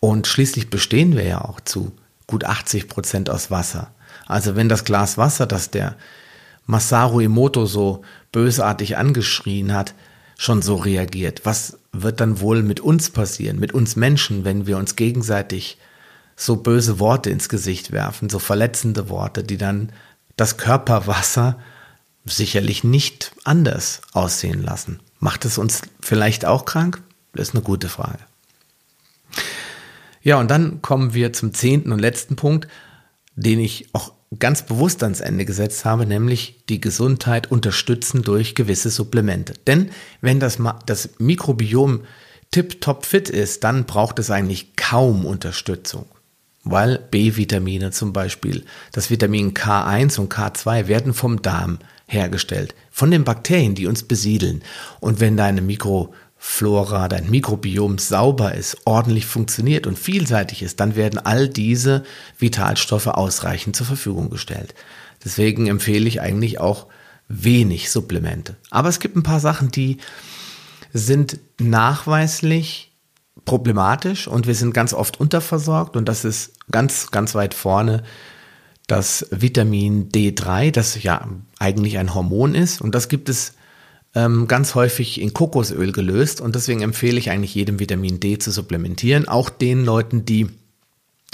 Und 0.00 0.26
schließlich 0.26 0.70
bestehen 0.70 1.16
wir 1.16 1.24
ja 1.24 1.42
auch 1.42 1.60
zu 1.60 1.92
gut 2.26 2.44
80 2.44 2.88
Prozent 2.88 3.30
aus 3.30 3.50
Wasser. 3.50 3.92
Also 4.26 4.56
wenn 4.56 4.68
das 4.68 4.84
Glas 4.84 5.18
Wasser, 5.18 5.46
das 5.46 5.70
der 5.70 5.96
Masaru 6.66 7.20
Emoto 7.20 7.66
so 7.66 8.02
bösartig 8.32 8.96
angeschrien 8.96 9.74
hat, 9.74 9.94
schon 10.36 10.62
so 10.62 10.76
reagiert, 10.76 11.42
was 11.44 11.78
wird 11.92 12.20
dann 12.20 12.40
wohl 12.40 12.62
mit 12.62 12.80
uns 12.80 13.10
passieren, 13.10 13.60
mit 13.60 13.72
uns 13.72 13.96
Menschen, 13.96 14.44
wenn 14.44 14.66
wir 14.66 14.78
uns 14.78 14.96
gegenseitig 14.96 15.78
so 16.36 16.56
böse 16.56 16.98
Worte 16.98 17.30
ins 17.30 17.48
Gesicht 17.48 17.92
werfen, 17.92 18.28
so 18.28 18.38
verletzende 18.38 19.08
Worte, 19.08 19.44
die 19.44 19.56
dann 19.56 19.92
das 20.36 20.56
Körperwasser 20.56 21.58
sicherlich 22.24 22.82
nicht 22.82 23.32
anders 23.44 24.00
aussehen 24.12 24.62
lassen. 24.62 25.00
Macht 25.24 25.46
es 25.46 25.56
uns 25.56 25.80
vielleicht 26.02 26.44
auch 26.44 26.66
krank? 26.66 27.02
Das 27.32 27.48
ist 27.48 27.54
eine 27.54 27.64
gute 27.64 27.88
Frage. 27.88 28.18
Ja, 30.20 30.38
und 30.38 30.50
dann 30.50 30.82
kommen 30.82 31.14
wir 31.14 31.32
zum 31.32 31.54
zehnten 31.54 31.92
und 31.92 31.98
letzten 31.98 32.36
Punkt, 32.36 32.68
den 33.34 33.58
ich 33.58 33.88
auch 33.94 34.12
ganz 34.38 34.66
bewusst 34.66 35.02
ans 35.02 35.22
Ende 35.22 35.46
gesetzt 35.46 35.86
habe, 35.86 36.04
nämlich 36.04 36.62
die 36.68 36.78
Gesundheit 36.78 37.50
unterstützen 37.50 38.20
durch 38.20 38.54
gewisse 38.54 38.90
Supplemente. 38.90 39.54
Denn 39.66 39.92
wenn 40.20 40.40
das, 40.40 40.58
das 40.84 41.08
Mikrobiom 41.16 42.02
tip-top 42.50 43.06
fit 43.06 43.30
ist, 43.30 43.64
dann 43.64 43.86
braucht 43.86 44.18
es 44.18 44.30
eigentlich 44.30 44.76
kaum 44.76 45.24
Unterstützung. 45.24 46.04
Weil 46.64 46.98
B-Vitamine 46.98 47.92
zum 47.92 48.12
Beispiel, 48.12 48.66
das 48.92 49.08
Vitamin 49.08 49.54
K1 49.54 50.20
und 50.20 50.30
K2 50.30 50.86
werden 50.86 51.14
vom 51.14 51.40
Darm 51.40 51.78
hergestellt 52.06 52.74
von 52.90 53.10
den 53.10 53.24
Bakterien, 53.24 53.74
die 53.74 53.86
uns 53.86 54.02
besiedeln. 54.02 54.62
Und 55.00 55.20
wenn 55.20 55.36
deine 55.36 55.62
Mikroflora, 55.62 57.08
dein 57.08 57.30
Mikrobiom 57.30 57.98
sauber 57.98 58.54
ist, 58.54 58.78
ordentlich 58.84 59.26
funktioniert 59.26 59.86
und 59.86 59.98
vielseitig 59.98 60.62
ist, 60.62 60.80
dann 60.80 60.96
werden 60.96 61.18
all 61.18 61.48
diese 61.48 62.04
Vitalstoffe 62.38 63.06
ausreichend 63.06 63.76
zur 63.76 63.86
Verfügung 63.86 64.30
gestellt. 64.30 64.74
Deswegen 65.24 65.66
empfehle 65.66 66.06
ich 66.06 66.20
eigentlich 66.20 66.60
auch 66.60 66.86
wenig 67.28 67.90
Supplemente. 67.90 68.56
Aber 68.70 68.88
es 68.88 69.00
gibt 69.00 69.16
ein 69.16 69.22
paar 69.22 69.40
Sachen, 69.40 69.70
die 69.70 69.98
sind 70.92 71.40
nachweislich 71.58 72.92
problematisch 73.44 74.28
und 74.28 74.46
wir 74.46 74.54
sind 74.54 74.72
ganz 74.72 74.94
oft 74.94 75.18
unterversorgt 75.18 75.96
und 75.96 76.08
das 76.08 76.24
ist 76.24 76.52
ganz, 76.70 77.10
ganz 77.10 77.34
weit 77.34 77.54
vorne 77.54 78.04
das 78.86 79.26
Vitamin 79.30 80.10
D3, 80.10 80.70
das 80.70 81.02
ja 81.02 81.28
eigentlich 81.58 81.98
ein 81.98 82.14
Hormon 82.14 82.54
ist. 82.54 82.80
Und 82.80 82.94
das 82.94 83.08
gibt 83.08 83.28
es 83.28 83.54
ähm, 84.14 84.46
ganz 84.46 84.74
häufig 84.74 85.20
in 85.20 85.32
Kokosöl 85.32 85.92
gelöst. 85.92 86.40
Und 86.40 86.54
deswegen 86.54 86.82
empfehle 86.82 87.18
ich 87.18 87.30
eigentlich 87.30 87.54
jedem 87.54 87.80
Vitamin 87.80 88.20
D 88.20 88.38
zu 88.38 88.50
supplementieren. 88.50 89.26
Auch 89.26 89.48
den 89.48 89.84
Leuten, 89.84 90.24
die 90.24 90.48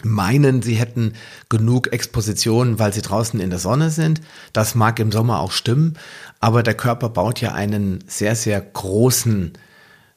meinen, 0.03 0.63
sie 0.63 0.77
hätten 0.77 1.15
genug 1.49 1.93
Exposition, 1.93 2.79
weil 2.79 2.93
sie 2.93 3.03
draußen 3.03 3.41
in 3.41 3.51
der 3.51 3.59
Sonne 3.59 3.91
sind. 3.91 4.21
Das 4.53 4.75
mag 4.75 4.99
im 4.99 5.13
Sommer 5.13 5.41
auch 5.41 5.53
stimmen, 5.53 5.99
aber 6.41 6.63
der 6.63 6.75
Körper 6.75 7.11
baut 7.11 7.41
ja 7.41 7.53
einen 7.53 8.03
sehr, 8.07 8.37
sehr 8.37 8.61
großen 8.61 9.53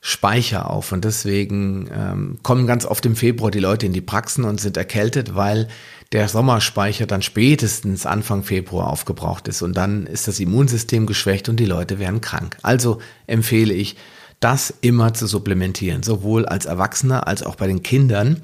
Speicher 0.06 0.69
auf 0.69 0.91
und 0.91 1.06
deswegen 1.06 1.89
ähm, 1.93 2.38
kommen 2.43 2.67
ganz 2.67 2.86
oft 2.86 3.06
im 3.06 3.15
Februar 3.15 3.52
die 3.52 3.60
Leute 3.60 3.86
in 3.86 3.93
die 3.93 4.02
Praxen 4.02 4.43
und 4.43 4.60
sind 4.60 4.76
erkältet, 4.76 5.34
weil 5.34 5.69
der 6.13 6.30
Sommerspeicher 6.30 7.08
dann 7.08 7.23
spätestens 7.23 8.06
Anfang 8.06 8.43
Februar 8.43 8.88
aufgebraucht 8.88 9.47
ist 9.47 9.63
und 9.63 9.76
dann 9.76 10.06
ist 10.06 10.28
das 10.28 10.39
Immunsystem 10.39 11.08
geschwächt 11.08 11.49
und 11.49 11.60
die 11.60 11.65
Leute 11.65 11.99
werden 11.99 12.21
krank. 12.21 12.58
Also 12.62 12.99
empfehle 13.28 13.73
ich, 13.73 13.97
das 14.39 14.73
immer 14.82 15.13
zu 15.13 15.26
supplementieren, 15.26 16.04
sowohl 16.04 16.45
als 16.45 16.65
Erwachsener 16.65 17.28
als 17.28 17.43
auch 17.43 17.56
bei 17.56 17.65
den 17.65 17.82
Kindern 17.82 18.41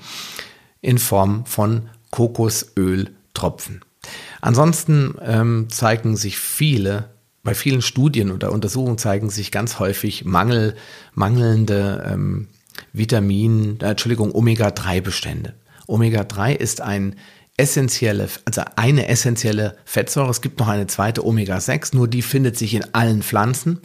in 0.81 0.97
Form 0.97 1.45
von 1.45 1.89
Kokosöltropfen. 2.09 3.81
Ansonsten 4.41 5.15
ähm, 5.21 5.67
zeigen 5.69 6.15
sich 6.15 6.39
viele, 6.39 7.09
bei 7.43 7.53
vielen 7.53 7.81
Studien 7.81 8.31
oder 8.31 8.51
Untersuchungen 8.51 8.97
zeigen 8.97 9.29
sich 9.29 9.51
ganz 9.51 9.77
häufig 9.79 10.25
Mangel, 10.25 10.75
mangelnde 11.13 12.09
ähm, 12.09 12.47
Vitamin, 12.93 13.77
äh, 13.81 13.91
Entschuldigung, 13.91 14.33
Omega-3-Bestände. 14.33 15.53
Omega-3 15.87 16.55
ist 16.55 16.81
ein 16.81 17.15
essentielle, 17.59 18.29
also 18.45 18.61
eine 18.77 19.07
essentielle 19.09 19.75
Fettsäure. 19.83 20.29
Es 20.29 20.41
gibt 20.41 20.59
noch 20.59 20.69
eine 20.69 20.87
zweite 20.87 21.25
Omega-6, 21.25 21.95
nur 21.95 22.07
die 22.07 22.21
findet 22.21 22.57
sich 22.57 22.73
in 22.73 22.85
allen 22.93 23.21
Pflanzen 23.21 23.81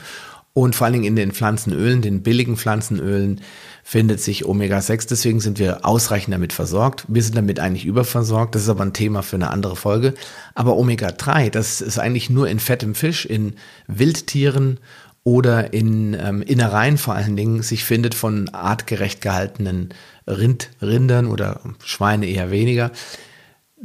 und 0.52 0.76
vor 0.76 0.84
allen 0.84 0.92
Dingen 0.92 1.04
in 1.04 1.16
den 1.16 1.32
Pflanzenölen, 1.32 2.00
den 2.00 2.22
billigen 2.22 2.56
Pflanzenölen, 2.56 3.40
findet 3.82 4.20
sich 4.20 4.46
Omega-6. 4.46 5.08
Deswegen 5.08 5.40
sind 5.40 5.58
wir 5.58 5.84
ausreichend 5.84 6.32
damit 6.32 6.52
versorgt. 6.52 7.04
Wir 7.08 7.24
sind 7.24 7.36
damit 7.36 7.58
eigentlich 7.58 7.84
überversorgt. 7.84 8.54
Das 8.54 8.62
ist 8.62 8.68
aber 8.68 8.84
ein 8.84 8.92
Thema 8.92 9.22
für 9.22 9.36
eine 9.36 9.50
andere 9.50 9.74
Folge. 9.74 10.14
Aber 10.54 10.76
Omega-3, 10.76 11.50
das 11.50 11.80
ist 11.80 11.98
eigentlich 11.98 12.30
nur 12.30 12.48
in 12.48 12.60
fettem 12.60 12.94
Fisch, 12.94 13.26
in 13.26 13.54
Wildtieren 13.88 14.78
oder 15.24 15.72
in 15.72 16.14
ähm, 16.14 16.42
Innereien 16.42 16.98
vor 16.98 17.14
allen 17.14 17.36
Dingen 17.36 17.62
sich 17.62 17.84
findet 17.84 18.14
von 18.14 18.48
artgerecht 18.50 19.20
gehaltenen 19.20 19.88
Rind, 20.28 20.70
Rindern 20.80 21.26
oder 21.26 21.60
Schweine 21.82 22.26
eher 22.26 22.52
weniger. 22.52 22.92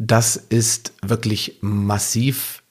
Das 0.02 0.38
ist 0.38 0.94
wirklich 1.02 1.58
massiv 1.60 2.64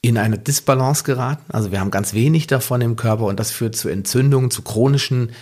in 0.00 0.16
eine 0.16 0.38
Disbalance 0.38 1.04
geraten. 1.04 1.44
Also 1.52 1.72
wir 1.72 1.80
haben 1.80 1.90
ganz 1.90 2.14
wenig 2.14 2.46
davon 2.46 2.80
im 2.80 2.96
Körper 2.96 3.26
und 3.26 3.38
das 3.38 3.50
führt 3.50 3.76
zu 3.76 3.90
Entzündungen, 3.90 4.50
zu 4.50 4.62
chronischen 4.62 5.32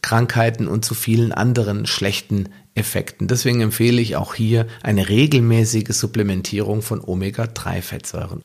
Krankheiten 0.00 0.66
und 0.68 0.82
zu 0.82 0.94
vielen 0.94 1.32
anderen 1.32 1.84
schlechten 1.84 2.48
Effekten. 2.74 3.28
Deswegen 3.28 3.60
empfehle 3.60 4.00
ich 4.00 4.16
auch 4.16 4.34
hier 4.34 4.66
eine 4.82 5.10
regelmäßige 5.10 5.90
Supplementierung 5.90 6.80
von 6.80 7.04
Omega-3-Fettsäuren. 7.04 8.40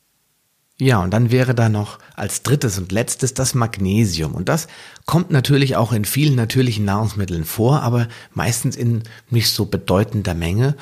Ja, 0.77 1.01
und 1.01 1.11
dann 1.11 1.31
wäre 1.31 1.55
da 1.55 1.69
noch 1.69 1.99
als 2.15 2.43
drittes 2.43 2.77
und 2.77 2.91
letztes 2.91 3.33
das 3.33 3.55
Magnesium. 3.55 4.35
Und 4.35 4.49
das 4.49 4.67
kommt 5.05 5.31
natürlich 5.31 5.77
auch 5.77 5.93
in 5.93 6.03
vielen 6.03 6.35
natürlichen 6.35 6.83
Nahrungsmitteln 6.83 7.45
vor, 7.45 7.81
aber 7.81 8.09
meistens 8.33 8.75
in 8.75 9.03
nicht 9.29 9.49
so 9.51 9.67
bedeutender 9.67 10.33
Menge. 10.33 10.75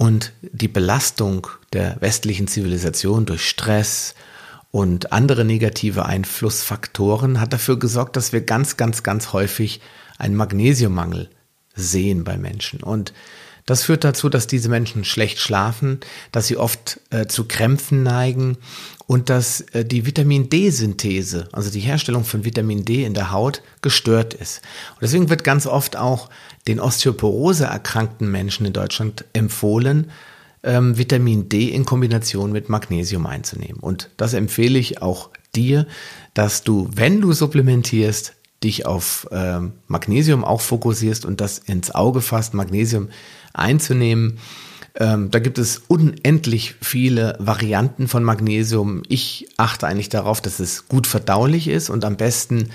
Und 0.00 0.32
die 0.40 0.66
Belastung 0.66 1.46
der 1.74 2.00
westlichen 2.00 2.48
Zivilisation 2.48 3.26
durch 3.26 3.46
Stress 3.46 4.14
und 4.70 5.12
andere 5.12 5.44
negative 5.44 6.06
Einflussfaktoren 6.06 7.38
hat 7.38 7.52
dafür 7.52 7.78
gesorgt, 7.78 8.16
dass 8.16 8.32
wir 8.32 8.40
ganz, 8.40 8.78
ganz, 8.78 9.02
ganz 9.02 9.34
häufig 9.34 9.82
einen 10.16 10.36
Magnesiummangel 10.36 11.28
sehen 11.74 12.24
bei 12.24 12.38
Menschen. 12.38 12.82
Und 12.82 13.12
das 13.66 13.84
führt 13.84 14.02
dazu, 14.02 14.30
dass 14.30 14.46
diese 14.46 14.70
Menschen 14.70 15.04
schlecht 15.04 15.38
schlafen, 15.38 16.00
dass 16.32 16.46
sie 16.46 16.56
oft 16.56 16.98
äh, 17.10 17.26
zu 17.26 17.46
Krämpfen 17.46 18.02
neigen 18.02 18.56
und 19.10 19.28
dass 19.28 19.62
äh, 19.72 19.84
die 19.84 20.06
Vitamin 20.06 20.50
D-Synthese, 20.50 21.48
also 21.50 21.68
die 21.68 21.80
Herstellung 21.80 22.22
von 22.22 22.44
Vitamin 22.44 22.84
D 22.84 23.02
in 23.02 23.12
der 23.12 23.32
Haut, 23.32 23.60
gestört 23.82 24.34
ist. 24.34 24.62
Und 24.92 25.02
deswegen 25.02 25.28
wird 25.28 25.42
ganz 25.42 25.66
oft 25.66 25.96
auch 25.96 26.30
den 26.68 26.78
Osteoporose 26.78 27.64
erkrankten 27.64 28.30
Menschen 28.30 28.66
in 28.66 28.72
Deutschland 28.72 29.24
empfohlen, 29.32 30.12
ähm, 30.62 30.96
Vitamin 30.96 31.48
D 31.48 31.70
in 31.70 31.84
Kombination 31.84 32.52
mit 32.52 32.68
Magnesium 32.68 33.26
einzunehmen. 33.26 33.80
Und 33.80 34.10
das 34.16 34.32
empfehle 34.32 34.78
ich 34.78 35.02
auch 35.02 35.30
dir, 35.56 35.88
dass 36.34 36.62
du, 36.62 36.88
wenn 36.94 37.20
du 37.20 37.32
supplementierst, 37.32 38.34
dich 38.62 38.86
auf 38.86 39.26
ähm, 39.32 39.72
Magnesium 39.88 40.44
auch 40.44 40.60
fokussierst 40.60 41.24
und 41.24 41.40
das 41.40 41.58
ins 41.58 41.90
Auge 41.90 42.20
fasst, 42.20 42.54
Magnesium 42.54 43.08
einzunehmen 43.54 44.38
ähm, 44.96 45.30
da 45.30 45.38
gibt 45.38 45.58
es 45.58 45.82
unendlich 45.88 46.74
viele 46.80 47.36
Varianten 47.38 48.08
von 48.08 48.24
Magnesium. 48.24 49.02
Ich 49.08 49.48
achte 49.56 49.86
eigentlich 49.86 50.08
darauf, 50.08 50.40
dass 50.40 50.60
es 50.60 50.88
gut 50.88 51.06
verdaulich 51.06 51.68
ist 51.68 51.90
und 51.90 52.04
am 52.04 52.16
besten 52.16 52.70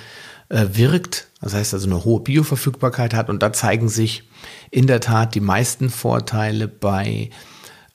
äh, 0.50 0.66
wirkt. 0.74 1.28
Das 1.42 1.54
heißt 1.54 1.74
also 1.74 1.88
eine 1.88 2.06
hohe 2.06 2.22
Bioverfügbarkeit 2.22 3.14
hat. 3.14 3.30
Und 3.30 3.44
da 3.44 3.52
zeigen 3.52 3.90
sich 3.90 4.24
in 4.72 4.88
der 4.88 5.02
Tat 5.02 5.36
die 5.36 5.42
meisten 5.42 5.90
Vorteile 5.90 6.68
bei 6.68 7.30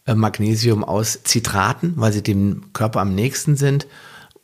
äh, 0.07 0.15
Magnesium 0.15 0.85
aus 0.85 1.21
Zitraten, 1.25 1.95
weil 1.97 2.13
sie 2.13 2.23
dem 2.23 2.73
Körper 2.73 3.01
am 3.01 3.15
nächsten 3.15 3.57
sind 3.57 3.87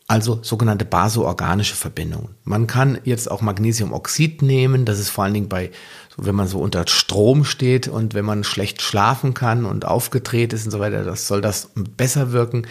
also 0.09 0.39
sogenannte 0.43 0.85
basoorganische 0.85 1.75
Verbindungen. 1.75 2.37
Man 2.45 2.67
kann 2.67 2.99
jetzt 3.05 3.31
auch 3.31 3.41
Magnesiumoxid 3.41 4.43
nehmen, 4.43 4.85
das 4.85 4.99
ist 4.99 5.11
vor 5.11 5.25
allen 5.25 5.35
Dingen 5.35 5.49
bei, 5.49 5.71
wenn 6.17 6.35
man 6.35 6.49
so 6.49 6.61
unter 6.61 6.85
Strom 6.89 7.45
steht 7.45 7.89
und 7.89 8.15
wenn 8.15 8.25
man 8.25 8.45
schlecht 8.45 8.83
schlafen 8.83 9.35
kann 9.35 9.65
und 9.65 9.85
aufgedreht 9.85 10.53
ist 10.53 10.65
und 10.65 10.71
so 10.71 10.81
weiter, 10.81 11.05
das 11.05 11.29
soll 11.29 11.41
das 11.41 11.71
besser 11.75 12.33
wirken. 12.33 12.67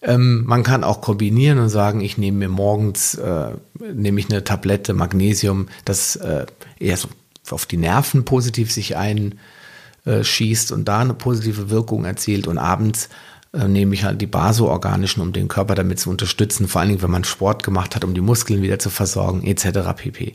Ähm, 0.00 0.44
man 0.44 0.62
kann 0.62 0.84
auch 0.84 1.00
kombinieren 1.00 1.58
und 1.58 1.70
sagen, 1.70 2.00
ich 2.00 2.18
nehme 2.18 2.38
mir 2.38 2.48
morgens, 2.48 3.14
äh, 3.14 3.52
nehme 3.92 4.20
ich 4.20 4.30
eine 4.30 4.44
Tablette 4.44 4.94
Magnesium, 4.94 5.68
das 5.84 6.16
äh, 6.16 6.46
eher 6.78 6.96
so 6.96 7.08
auf 7.50 7.66
die 7.66 7.78
Nerven 7.78 8.24
positiv 8.24 8.70
sich 8.70 8.94
einschießt 8.96 10.70
und 10.70 10.86
da 10.86 11.00
eine 11.00 11.14
positive 11.14 11.70
Wirkung 11.70 12.04
erzielt 12.04 12.46
und 12.46 12.58
abends 12.58 13.08
äh, 13.52 13.66
nehme 13.66 13.94
ich 13.94 14.04
halt 14.04 14.20
die 14.20 14.26
basoorganischen, 14.26 15.22
um 15.22 15.32
den 15.32 15.48
Körper 15.48 15.74
damit 15.74 15.98
zu 15.98 16.10
unterstützen, 16.10 16.68
vor 16.68 16.80
allen 16.80 16.90
Dingen, 16.90 17.02
wenn 17.02 17.10
man 17.10 17.24
Sport 17.24 17.64
gemacht 17.64 17.96
hat, 17.96 18.04
um 18.04 18.14
die 18.14 18.20
Muskeln 18.20 18.62
wieder 18.62 18.78
zu 18.78 18.90
versorgen, 18.90 19.44
etc. 19.44 19.94
pp. 19.96 20.34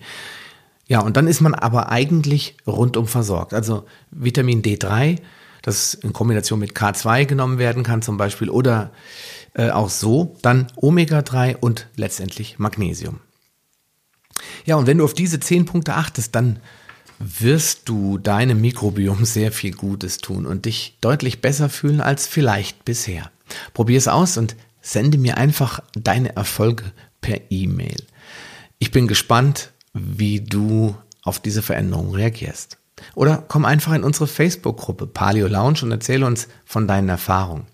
Ja, 0.87 0.99
und 0.99 1.17
dann 1.17 1.27
ist 1.27 1.41
man 1.41 1.53
aber 1.53 1.89
eigentlich 1.89 2.57
rundum 2.67 3.07
versorgt. 3.07 3.53
Also 3.53 3.85
Vitamin 4.11 4.61
D3, 4.61 5.19
das 5.61 5.93
in 5.93 6.11
Kombination 6.11 6.59
mit 6.59 6.73
K2 6.73 7.25
genommen 7.25 7.57
werden 7.57 7.83
kann 7.83 8.01
zum 8.01 8.17
Beispiel, 8.17 8.49
oder 8.49 8.91
äh, 9.53 9.69
auch 9.69 9.89
so, 9.89 10.35
dann 10.41 10.67
Omega-3 10.75 11.57
und 11.57 11.87
letztendlich 11.95 12.59
Magnesium. 12.59 13.21
Ja, 14.65 14.75
und 14.75 14.87
wenn 14.87 14.97
du 14.97 15.05
auf 15.05 15.13
diese 15.13 15.39
zehn 15.39 15.65
Punkte 15.65 15.95
achtest, 15.95 16.35
dann 16.35 16.59
wirst 17.19 17.87
du 17.87 18.17
deinem 18.17 18.61
Mikrobiom 18.61 19.25
sehr 19.25 19.51
viel 19.51 19.73
Gutes 19.73 20.17
tun 20.17 20.45
und 20.45 20.65
dich 20.65 20.97
deutlich 21.01 21.41
besser 21.41 21.69
fühlen 21.69 22.01
als 22.01 22.27
vielleicht 22.27 22.83
bisher. 22.83 23.31
Probier 23.73 23.97
es 23.97 24.07
aus 24.07 24.37
und 24.37 24.55
sende 24.81 25.17
mir 25.17 25.37
einfach 25.37 25.79
deine 25.93 26.35
Erfolge 26.35 26.83
per 27.21 27.39
E-Mail. 27.49 28.03
Ich 28.79 28.91
bin 28.91 29.07
gespannt, 29.07 29.71
wie 29.93 30.41
du 30.41 30.95
auf 31.21 31.39
diese 31.39 31.61
Veränderung 31.61 32.13
reagierst. 32.13 32.77
Oder 33.15 33.43
komm 33.47 33.65
einfach 33.65 33.93
in 33.93 34.03
unsere 34.03 34.27
Facebook-Gruppe 34.27 35.07
Paleo 35.07 35.47
Lounge 35.47 35.79
und 35.83 35.91
erzähle 35.91 36.25
uns 36.25 36.47
von 36.65 36.87
deinen 36.87 37.09
Erfahrungen. 37.09 37.65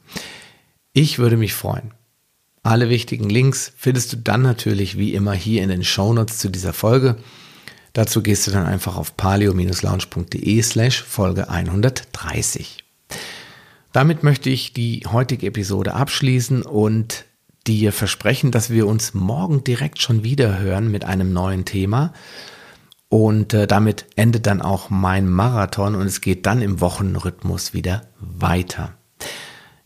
Ich 0.94 1.20
würde 1.20 1.38
mich 1.38 1.54
freuen. 1.54 1.94
Alle 2.64 2.90
wichtigen 2.90 3.30
Links 3.30 3.72
findest 3.78 4.14
du 4.14 4.18
dann 4.18 4.42
natürlich 4.42 4.98
wie 4.98 5.14
immer 5.14 5.34
hier 5.34 5.64
in 5.64 5.70
den 5.70 5.84
Shownotes 5.84 6.40
zu 6.40 6.50
dieser 6.50 6.74
Folge. 6.74 7.18
Dazu 7.94 8.22
gehst 8.22 8.48
du 8.48 8.52
dann 8.52 8.66
einfach 8.66 8.98
auf 8.98 9.16
paleo-lounge.de 9.18 10.62
slash 10.62 11.04
Folge 11.04 11.50
130. 11.50 12.84
Damit 13.92 14.24
möchte 14.24 14.50
ich 14.50 14.74
die 14.74 15.04
heutige 15.12 15.48
Episode 15.48 15.94
abschließen 15.94 16.62
und 16.62 17.26
dir 17.70 17.94
versprechen, 17.94 18.50
dass 18.50 18.72
wir 18.72 18.88
uns 18.88 19.14
morgen 19.14 19.64
direkt 19.64 20.02
schon 20.02 20.24
wieder 20.24 20.58
hören 20.58 20.90
mit 20.90 21.06
einem 21.06 21.34
neuen 21.34 21.66
Thema. 21.66 22.14
Und 23.10 23.54
äh, 23.54 23.68
damit 23.68 24.08
endet 24.16 24.48
dann 24.48 24.60
auch 24.60 24.90
mein 24.90 25.30
Marathon 25.30 25.94
und 25.94 26.08
es 26.08 26.20
geht 26.20 26.48
dann 26.48 26.64
im 26.64 26.82
Wochenrhythmus 26.82 27.76
wieder 27.76 28.08
weiter. 28.20 28.94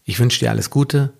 Ich 0.05 0.17
wünsche 0.17 0.39
dir 0.39 0.49
alles 0.49 0.69
Gute, 0.69 1.11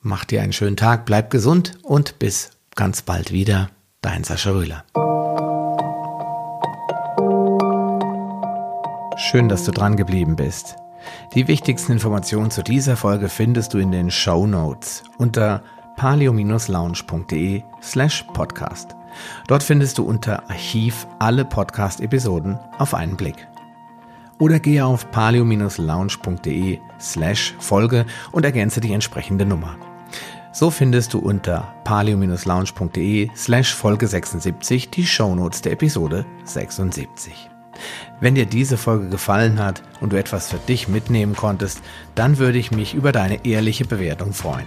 mach 0.00 0.24
dir 0.24 0.42
einen 0.42 0.52
schönen 0.52 0.76
Tag, 0.76 1.06
bleib 1.06 1.30
gesund 1.30 1.78
und 1.82 2.18
bis 2.18 2.50
ganz 2.74 3.02
bald 3.02 3.30
wieder. 3.30 3.70
Dein 4.00 4.24
Sascha 4.24 4.50
Rühler. 4.50 4.84
Schön, 9.16 9.48
dass 9.48 9.64
du 9.64 9.70
dran 9.70 9.96
geblieben 9.96 10.34
bist. 10.34 10.74
Die 11.36 11.46
wichtigsten 11.46 11.92
Informationen 11.92 12.50
zu 12.50 12.62
dieser 12.64 12.96
Folge 12.96 13.28
findest 13.28 13.72
du 13.74 13.78
in 13.78 13.92
den 13.92 14.10
Show 14.10 14.48
Notes 14.48 15.04
unter 15.18 15.62
palio-lounge.de 15.98 17.62
slash 17.82 18.24
podcast. 18.32 18.96
Dort 19.46 19.62
findest 19.62 19.98
du 19.98 20.04
unter 20.04 20.48
Archiv 20.48 21.06
alle 21.18 21.44
Podcast-Episoden 21.44 22.58
auf 22.78 22.94
einen 22.94 23.16
Blick. 23.16 23.46
oder 24.38 24.60
gehe 24.60 24.84
auf 24.84 25.10
palio-lounge.de 25.10 26.78
slash 27.00 27.54
Folge 27.58 28.06
und 28.32 28.44
ergänze 28.44 28.80
die 28.80 28.92
entsprechende 28.92 29.44
Nummer. 29.44 29.76
So 30.52 30.70
findest 30.70 31.14
du 31.14 31.18
unter 31.18 31.74
palio-lounge.de 31.84 33.30
slash 33.36 33.74
Folge 33.74 34.06
76 34.06 34.90
die 34.90 35.06
Shownotes 35.06 35.62
der 35.62 35.72
Episode 35.72 36.24
76. 36.44 37.50
Wenn 38.20 38.34
dir 38.34 38.46
diese 38.46 38.76
Folge 38.76 39.08
gefallen 39.08 39.62
hat 39.62 39.82
und 40.00 40.12
du 40.12 40.18
etwas 40.18 40.48
für 40.50 40.58
dich 40.58 40.88
mitnehmen 40.88 41.36
konntest, 41.36 41.80
dann 42.14 42.38
würde 42.38 42.58
ich 42.58 42.72
mich 42.72 42.94
über 42.94 43.12
deine 43.12 43.44
ehrliche 43.44 43.84
Bewertung 43.84 44.32
freuen. 44.32 44.66